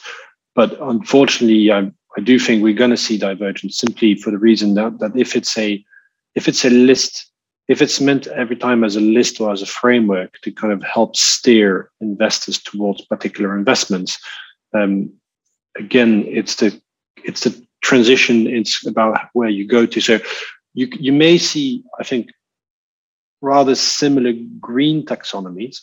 [0.54, 4.76] But unfortunately, I, I do think we're going to see divergence simply for the reason
[4.76, 5.84] that that if it's a
[6.40, 7.30] if it's a list,
[7.68, 10.82] if it's meant every time as a list or as a framework to kind of
[10.82, 14.18] help steer investors towards particular investments,
[14.74, 15.12] um,
[15.78, 16.82] again, it's the
[17.26, 18.48] it's the transition.
[18.48, 20.00] It's about where you go to.
[20.00, 20.20] So
[20.74, 22.30] you you may see, I think,
[23.42, 25.82] rather similar green taxonomies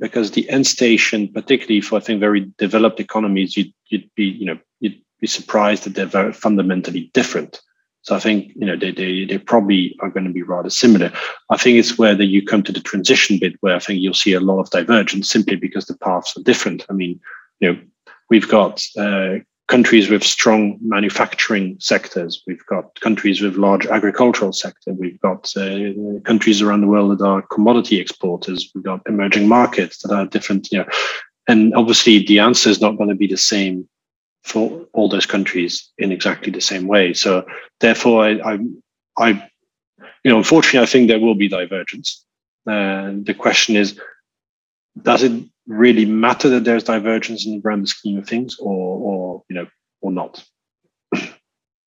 [0.00, 4.46] because the end station, particularly for I think very developed economies, you'd, you'd be you
[4.46, 7.62] know you'd be surprised that they're very fundamentally different.
[8.04, 11.10] So I think you know they, they they probably are going to be rather similar.
[11.50, 14.14] I think it's where that you come to the transition bit where I think you'll
[14.14, 16.84] see a lot of divergence simply because the paths are different.
[16.90, 17.18] I mean,
[17.60, 17.80] you know,
[18.28, 19.36] we've got uh,
[19.68, 22.42] countries with strong manufacturing sectors.
[22.46, 24.92] We've got countries with large agricultural sector.
[24.92, 28.70] We've got uh, countries around the world that are commodity exporters.
[28.74, 30.70] We've got emerging markets that are different.
[30.70, 30.88] You know,
[31.48, 33.88] and obviously the answer is not going to be the same
[34.44, 37.12] for all those countries in exactly the same way.
[37.14, 37.46] So
[37.80, 38.58] therefore, I, I,
[39.18, 39.28] I
[40.22, 42.24] you know, unfortunately, I think there will be divergence.
[42.66, 43.98] And the question is,
[45.02, 45.32] does it
[45.66, 49.66] really matter that there's divergence in the grand scheme of things, or, or you know,
[50.00, 50.44] or not?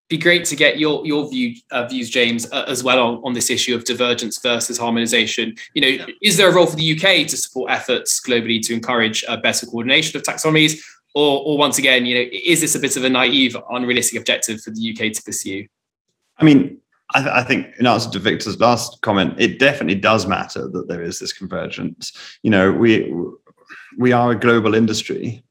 [0.08, 3.32] be great to get your your view uh, views, James, uh, as well on, on
[3.32, 5.58] this issue of divergence versus harmonisation.
[5.74, 6.06] You know, yeah.
[6.22, 9.66] is there a role for the UK to support efforts globally to encourage a better
[9.66, 10.80] coordination of taxonomies,
[11.16, 14.60] or, or once again, you know, is this a bit of a naive, unrealistic objective
[14.60, 15.66] for the UK to pursue?
[16.36, 16.76] I mean,
[17.14, 20.88] I, th- I, think in answer to Victor's last comment, it definitely does matter that
[20.88, 22.12] there is this convergence.
[22.42, 23.10] You know, we
[23.96, 25.42] we are a global industry.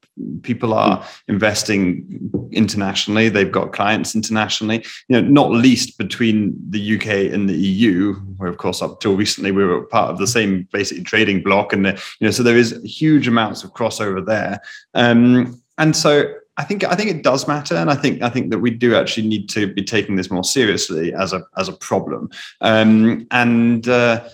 [0.42, 3.28] People are investing internationally.
[3.28, 4.84] They've got clients internationally.
[5.08, 9.16] You know, not least between the UK and the EU, where of course up till
[9.16, 12.56] recently we were part of the same basically trading block, and you know, so there
[12.56, 14.60] is huge amounts of crossover there.
[14.94, 18.50] Um, and so I think I think it does matter, and I think I think
[18.50, 21.74] that we do actually need to be taking this more seriously as a as a
[21.74, 22.30] problem.
[22.62, 24.26] Um, and uh,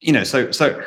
[0.00, 0.82] you know, so so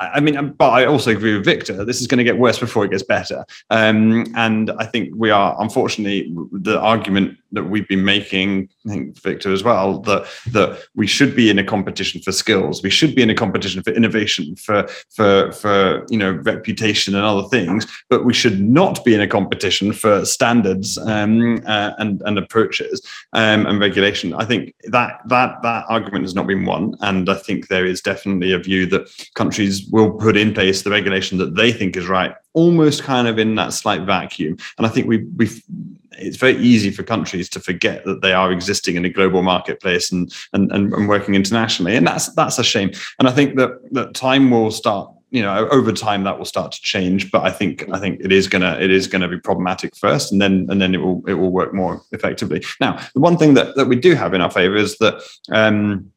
[0.00, 1.84] I mean, but I also agree with Victor.
[1.84, 3.44] This is going to get worse before it gets better.
[3.68, 9.20] Um, and I think we are, unfortunately, the argument that we've been making, I think
[9.20, 12.82] Victor as well, that that we should be in a competition for skills.
[12.82, 17.24] We should be in a competition for innovation, for for for you know reputation and
[17.24, 17.86] other things.
[18.08, 23.02] But we should not be in a competition for standards um, uh, and and approaches
[23.32, 24.34] um, and regulation.
[24.34, 28.00] I think that that that argument has not been won, and I think there is
[28.00, 32.06] definitely a view that countries will put in place the regulation that they think is
[32.06, 34.56] right, almost kind of in that slight vacuum.
[34.78, 35.50] And I think we we
[36.12, 40.12] it's very easy for countries to forget that they are existing in a global marketplace
[40.12, 42.90] and and and, and working internationally, and that's that's a shame.
[43.18, 46.72] And I think that that time will start you know over time that will start
[46.72, 49.96] to change but i think i think it is gonna it is gonna be problematic
[49.96, 53.36] first and then and then it will it will work more effectively now the one
[53.36, 55.22] thing that that we do have in our favor is that
[55.52, 56.10] um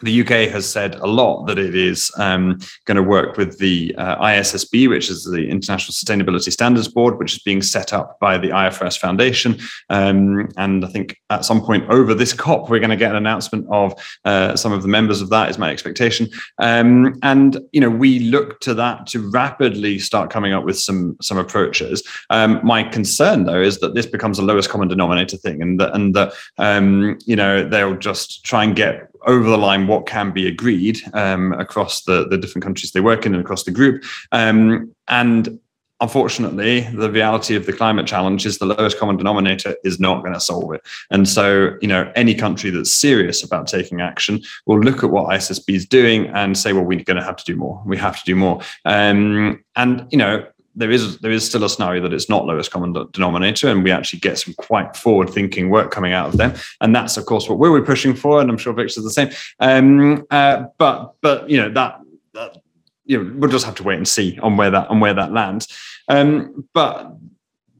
[0.00, 3.94] the UK has said a lot that it is um, going to work with the
[3.96, 8.38] uh, ISSB, which is the International Sustainability Standards Board, which is being set up by
[8.38, 9.58] the IFRS Foundation.
[9.90, 13.16] Um, and I think at some point over this COP, we're going to get an
[13.16, 13.94] announcement of
[14.24, 16.28] uh, some of the members of that, is my expectation.
[16.58, 21.16] Um, and you know, we look to that to rapidly start coming up with some
[21.20, 22.02] some approaches.
[22.30, 25.94] Um, my concern, though, is that this becomes a lowest common denominator thing, and that
[25.94, 30.30] and that um, you know they'll just try and get over the line what can
[30.30, 34.04] be agreed um, across the, the different countries they work in and across the group.
[34.32, 35.58] Um, and
[36.00, 40.34] unfortunately, the reality of the climate challenge is the lowest common denominator is not going
[40.34, 40.82] to solve it.
[41.10, 45.26] And so, you know, any country that's serious about taking action will look at what
[45.26, 47.82] ISSB is doing and say, well, we're going to have to do more.
[47.84, 48.60] We have to do more.
[48.84, 50.46] Um, and, you know,
[50.78, 53.90] there is there is still a scenario that it's not lowest common denominator, and we
[53.90, 57.48] actually get some quite forward thinking work coming out of them, and that's of course
[57.48, 59.30] what we're pushing for, and I'm sure Victor's the same.
[59.60, 62.00] Um, uh, but but you know that,
[62.34, 62.58] that
[63.04, 65.32] you know we'll just have to wait and see on where that on where that
[65.32, 65.68] lands.
[66.08, 67.12] Um, but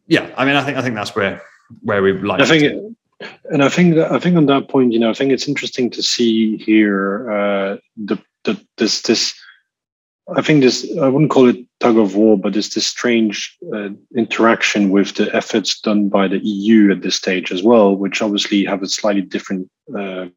[0.07, 1.40] yeah, I mean, I think I think that's where
[1.82, 2.40] where we like.
[2.40, 2.62] I think.
[2.64, 2.84] It,
[3.51, 5.90] and I think that I think on that point, you know, I think it's interesting
[5.90, 9.34] to see here uh, the, the this this
[10.36, 13.90] I think this, I wouldn't call it tug of war, but it's this strange uh,
[14.16, 18.64] interaction with the efforts done by the EU at this stage as well, which obviously
[18.64, 20.32] have a slightly different um,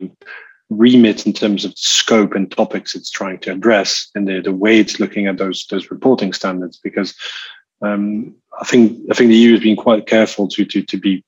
[0.70, 4.80] remit in terms of scope and topics it's trying to address and the, the way
[4.80, 6.78] it's looking at those those reporting standards.
[6.78, 7.14] Because
[7.82, 11.24] um, I think I think the EU has been quite careful to to to be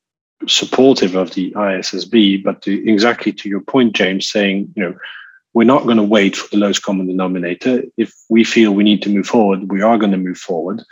[0.47, 4.95] supportive of the ISSB, but to, exactly to your point, James, saying you know
[5.53, 7.83] we're not going to wait for the lowest common denominator.
[7.97, 10.83] If we feel we need to move forward, we are going to move forward.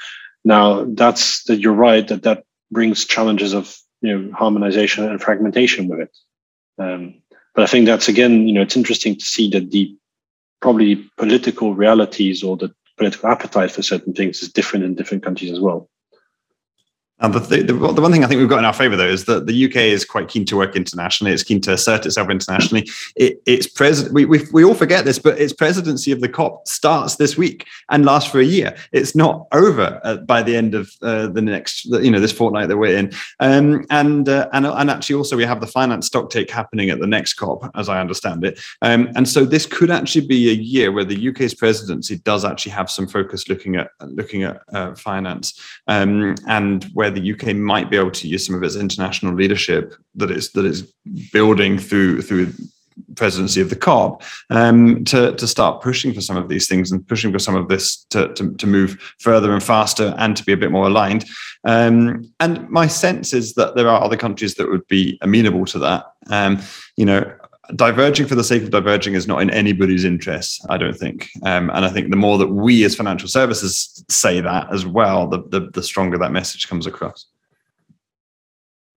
[0.43, 5.87] Now, that's that you're right that that brings challenges of you know harmonization and fragmentation
[5.87, 6.17] with it.
[6.77, 7.21] Um,
[7.53, 9.95] but I think that's again, you know, it's interesting to see that the
[10.61, 15.51] probably political realities or the political appetite for certain things is different in different countries
[15.51, 15.89] as well.
[17.21, 19.07] And the, th- the, the, one thing I think we've got in our favor, though,
[19.07, 21.31] is that the UK is quite keen to work internationally.
[21.31, 22.89] It's keen to assert itself internationally.
[23.15, 24.15] It, it's president.
[24.15, 27.67] We, we, we all forget this, but its presidency of the COP starts this week
[27.89, 28.75] and lasts for a year.
[28.91, 32.69] It's not over uh, by the end of uh, the next, you know, this fortnight
[32.69, 33.11] that we're in.
[33.39, 37.07] Um, and uh, and and actually, also we have the finance stocktake happening at the
[37.07, 38.59] next COP, as I understand it.
[38.81, 42.71] Um, and so this could actually be a year where the UK's presidency does actually
[42.71, 47.89] have some focus looking at looking at uh, finance um, and where the UK might
[47.89, 50.91] be able to use some of its international leadership that is that is
[51.31, 52.53] building through through
[53.15, 57.07] presidency of the COP um, to, to start pushing for some of these things and
[57.07, 60.53] pushing for some of this to, to, to move further and faster and to be
[60.53, 61.25] a bit more aligned.
[61.63, 65.79] Um, and my sense is that there are other countries that would be amenable to
[65.79, 66.05] that.
[66.29, 66.59] Um,
[66.97, 67.31] you know,
[67.75, 71.29] diverging for the sake of diverging is not in anybody's interest, I don't think.
[71.43, 75.27] Um, and I think the more that we as financial services say that as well,
[75.27, 77.25] the, the, the stronger that message comes across.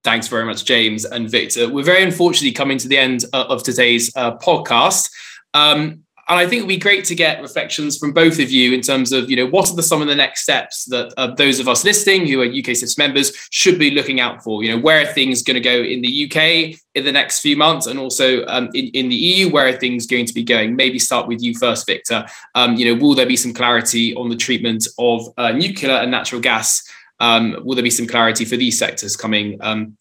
[0.03, 1.67] Thanks very much, James and Victor.
[1.67, 5.09] We're very unfortunately coming to the end of today's uh, podcast.
[5.53, 8.81] Um, and I think it'd be great to get reflections from both of you in
[8.81, 11.59] terms of, you know, what are the, some of the next steps that uh, those
[11.59, 14.63] of us listening who are UK SIFS members should be looking out for?
[14.63, 17.55] You know, where are things going to go in the UK in the next few
[17.55, 20.75] months, and also um, in, in the EU, where are things going to be going?
[20.75, 22.25] Maybe start with you first, Victor.
[22.55, 26.09] Um, you know, will there be some clarity on the treatment of uh, nuclear and
[26.09, 26.81] natural gas?
[27.19, 29.95] Um, will there be some clarity for these sectors coming um,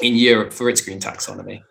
[0.00, 1.62] in Europe for its green taxonomy?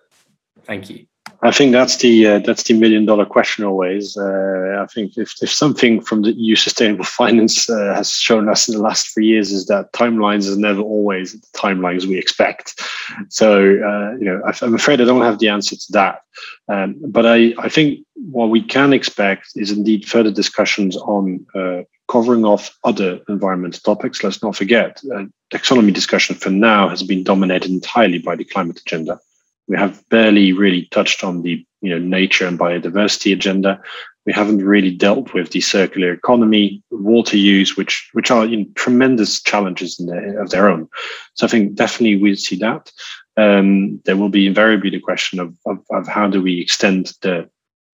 [0.66, 1.08] Thank you.
[1.44, 4.18] I think that's the uh, that's the million dollar question always.
[4.18, 8.68] Uh, I think if, if something from the EU sustainable finance uh, has shown us
[8.68, 12.82] in the last three years is that timelines is never always the timelines we expect.
[13.30, 16.22] So uh, you know, I'm afraid I don't have the answer to that.
[16.70, 21.84] Um, but I I think what we can expect is indeed further discussions on uh,
[22.08, 24.24] covering off other environmental topics.
[24.24, 28.80] Let's not forget, uh, taxonomy discussion for now has been dominated entirely by the climate
[28.80, 29.20] agenda.
[29.68, 33.82] We have barely really touched on the you know nature and biodiversity agenda.
[34.26, 38.66] We haven't really dealt with the circular economy, water use, which which are you know,
[38.76, 40.00] tremendous challenges
[40.40, 40.90] of their own.
[41.36, 42.92] So I think definitely we'll see that.
[43.38, 47.48] Um, there will be invariably the question of, of, of how do we extend the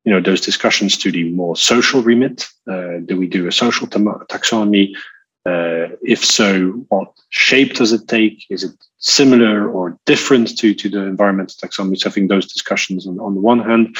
[0.06, 2.48] you know those discussions to the more social remit.
[2.70, 4.94] Uh, do we do a social taxonomy?
[5.46, 8.46] Uh, if so, what shape does it take?
[8.50, 11.98] Is it similar or different to, to the environmental taxonomy?
[11.98, 13.98] So I think those discussions on, on the one hand.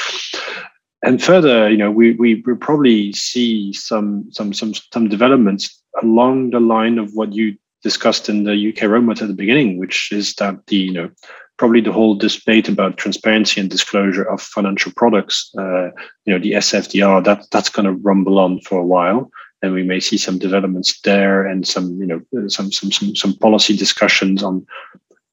[1.02, 6.50] And further, you know, we, we will probably see some some some some developments along
[6.50, 10.34] the line of what you discussed in the UK roadmap at the beginning, which is
[10.36, 11.10] that the you know
[11.58, 15.86] probably the whole debate about transparency and disclosure of financial products, uh,
[16.24, 19.30] you know, the SFDR, that that's going to rumble on for a while
[19.64, 23.34] and we may see some developments there and some you know some some some, some
[23.36, 24.66] policy discussions on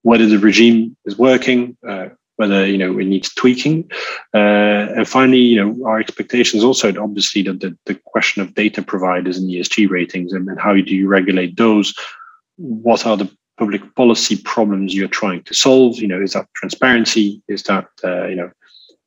[0.04, 2.08] whether the regime is working uh,
[2.38, 3.90] whether you know it needs tweaking.
[4.34, 8.82] Uh, and finally you know our expectations also obviously that the, the question of data
[8.82, 11.94] providers and esg ratings and, and how do you regulate those?
[12.58, 16.00] What are the public policy problems you're trying to solve?
[16.00, 17.42] You know is that transparency?
[17.48, 18.50] Is that uh, you know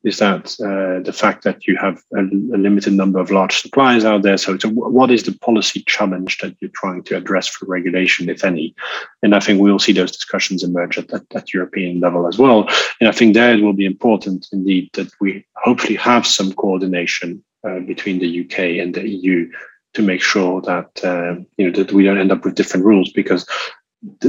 [0.05, 4.05] is that uh, the fact that you have a, a, limited number of large suppliers
[4.05, 4.37] out there.
[4.37, 8.75] So, what is the policy challenge that you're trying to address for regulation, if any?
[9.23, 12.69] And I think we'll see those discussions emerge at, at, at European level as well.
[13.01, 17.43] And I think there it will be important indeed that we hopefully have some coordination
[17.67, 19.51] uh, between the UK and the EU
[19.95, 23.11] to make sure that uh, you know that we don't end up with different rules
[23.11, 23.49] because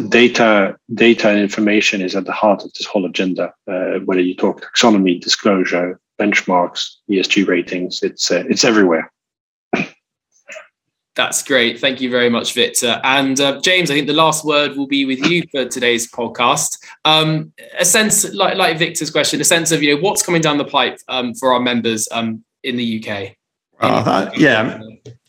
[0.09, 4.35] data data and information is at the heart of this whole agenda uh, whether you
[4.35, 9.11] talk taxonomy disclosure benchmarks esg ratings it's uh, it's everywhere.
[11.15, 11.79] That's great.
[11.79, 13.01] Thank you very much victor.
[13.03, 16.77] And uh, james i think the last word will be with you for today's podcast.
[17.03, 20.57] Um, a sense like, like victor's question a sense of you know what's coming down
[20.57, 23.35] the pipe um, for our members um, in the uk
[23.81, 24.79] uh, yeah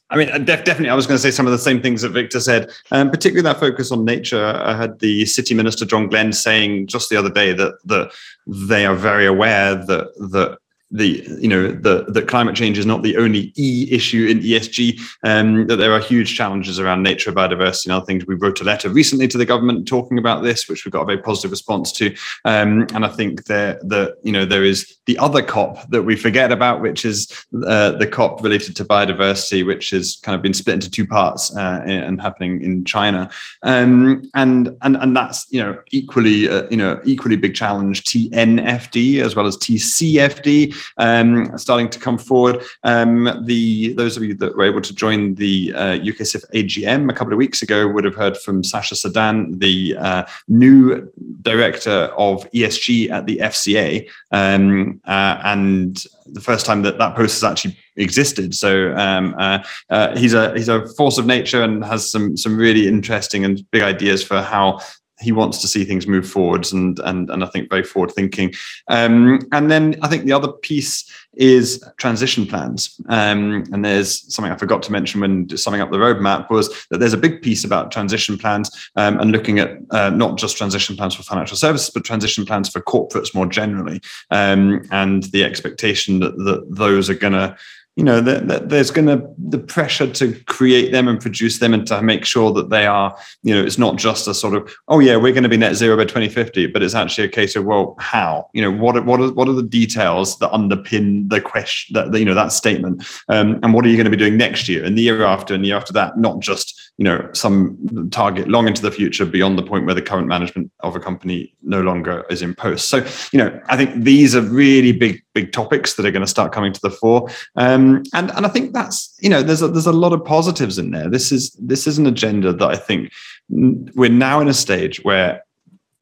[0.08, 2.10] I mean, def- definitely, I was going to say some of the same things that
[2.10, 4.44] Victor said, um, particularly that focus on nature.
[4.44, 8.12] I had the City Minister John Glen saying just the other day that that
[8.46, 10.58] they are very aware that that
[10.90, 15.00] the you know the that climate change is not the only E issue in ESG.
[15.24, 18.26] Um, that there are huge challenges around nature, biodiversity, and other things.
[18.26, 21.06] We wrote a letter recently to the government talking about this, which we got a
[21.06, 22.14] very positive response to.
[22.44, 26.14] Um, and I think there the you know there is the other COP that we
[26.14, 27.30] forget about, which is
[27.66, 31.54] uh, the COP related to biodiversity, which has kind of been split into two parts
[31.56, 33.28] uh, and happening in China.
[33.64, 39.20] Um, and and and that's you know equally uh, you know equally big challenge TNFD
[39.20, 42.62] as well as TCFD um, starting to come forward.
[42.82, 47.14] Um, the those of you that were able to join the uh, UKSIF AGM a
[47.14, 51.10] couple of weeks ago would have heard from Sacha Sadan, the uh, new
[51.42, 57.40] director of ESG at the FCA, um, uh, and the first time that that post
[57.40, 58.54] has actually existed.
[58.54, 62.56] So um, uh, uh, he's a he's a force of nature and has some some
[62.56, 64.80] really interesting and big ideas for how
[65.20, 68.52] he wants to see things move forwards and and and I think very forward thinking.
[68.88, 72.98] Um, and then I think the other piece is transition plans.
[73.08, 76.98] Um, and there's something I forgot to mention when summing up the roadmap was that
[76.98, 80.96] there's a big piece about transition plans um, and looking at uh, not just transition
[80.96, 84.00] plans for financial services, but transition plans for corporates more generally,
[84.30, 87.56] um, and the expectation that, that those are going to
[87.96, 92.02] you know, there's going to the pressure to create them and produce them and to
[92.02, 95.16] make sure that they are, you know, it's not just a sort of, oh yeah,
[95.16, 97.96] we're going to be net zero by 2050, but it's actually a case of, well,
[97.98, 98.50] how?
[98.52, 102.26] You know, what what are what are the details that underpin the question that you
[102.26, 104.98] know that statement, um, and what are you going to be doing next year and
[104.98, 106.18] the year after and the year after that?
[106.18, 110.02] Not just you know some target long into the future beyond the point where the
[110.02, 112.88] current management of a company no longer is in post.
[112.88, 116.30] So you know i think these are really big big topics that are going to
[116.30, 117.28] start coming to the fore.
[117.56, 120.78] Um, and and i think that's you know there's a, there's a lot of positives
[120.78, 121.10] in there.
[121.10, 123.12] This is this is an agenda that i think
[123.48, 125.42] we're now in a stage where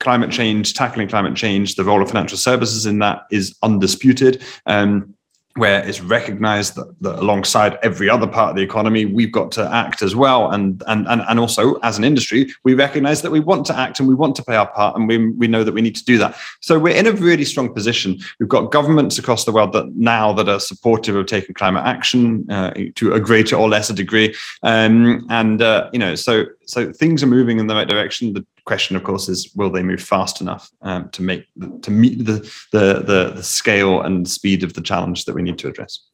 [0.01, 4.43] climate change tackling climate change the role of financial services in that is undisputed.
[4.67, 5.15] Um,
[5.57, 9.73] where it's recognized that, that, alongside every other part of the economy, we've got to
[9.73, 10.51] act as well.
[10.51, 14.01] And, and, and, and also as an industry, we recognize that we want to act
[14.01, 16.05] and we want to play our part and we, we know that we need to
[16.05, 16.37] do that.
[16.61, 18.19] So we're in a really strong position.
[18.41, 22.51] We've got governments across the world that now that are supportive of taking climate action
[22.51, 24.35] uh, to a greater or lesser degree.
[24.65, 28.33] Um, and, uh, you know, so, so things are moving in the right direction.
[28.33, 31.47] The question, of course, is will they move fast enough um, to make
[31.83, 35.59] to meet the, the the the scale and speed of the challenge that we need
[35.59, 36.09] to address?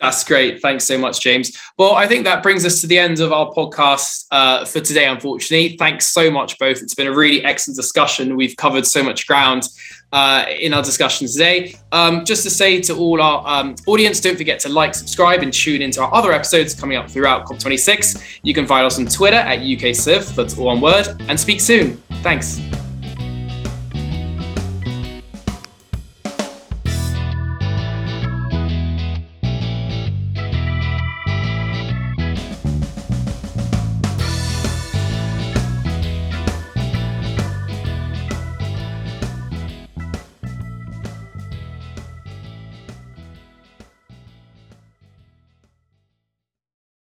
[0.00, 0.60] That's great.
[0.60, 1.58] Thanks so much, James.
[1.78, 5.06] Well, I think that brings us to the end of our podcast uh, for today,
[5.06, 5.76] unfortunately.
[5.78, 6.82] Thanks so much, both.
[6.82, 8.36] It's been a really excellent discussion.
[8.36, 9.66] We've covered so much ground
[10.12, 11.74] uh, in our discussion today.
[11.92, 15.52] Um, just to say to all our um, audience, don't forget to like, subscribe, and
[15.52, 18.40] tune into our other episodes coming up throughout COP26.
[18.42, 21.96] You can find us on Twitter at UKSIF, that's all one word, and speak soon.
[22.22, 22.60] Thanks.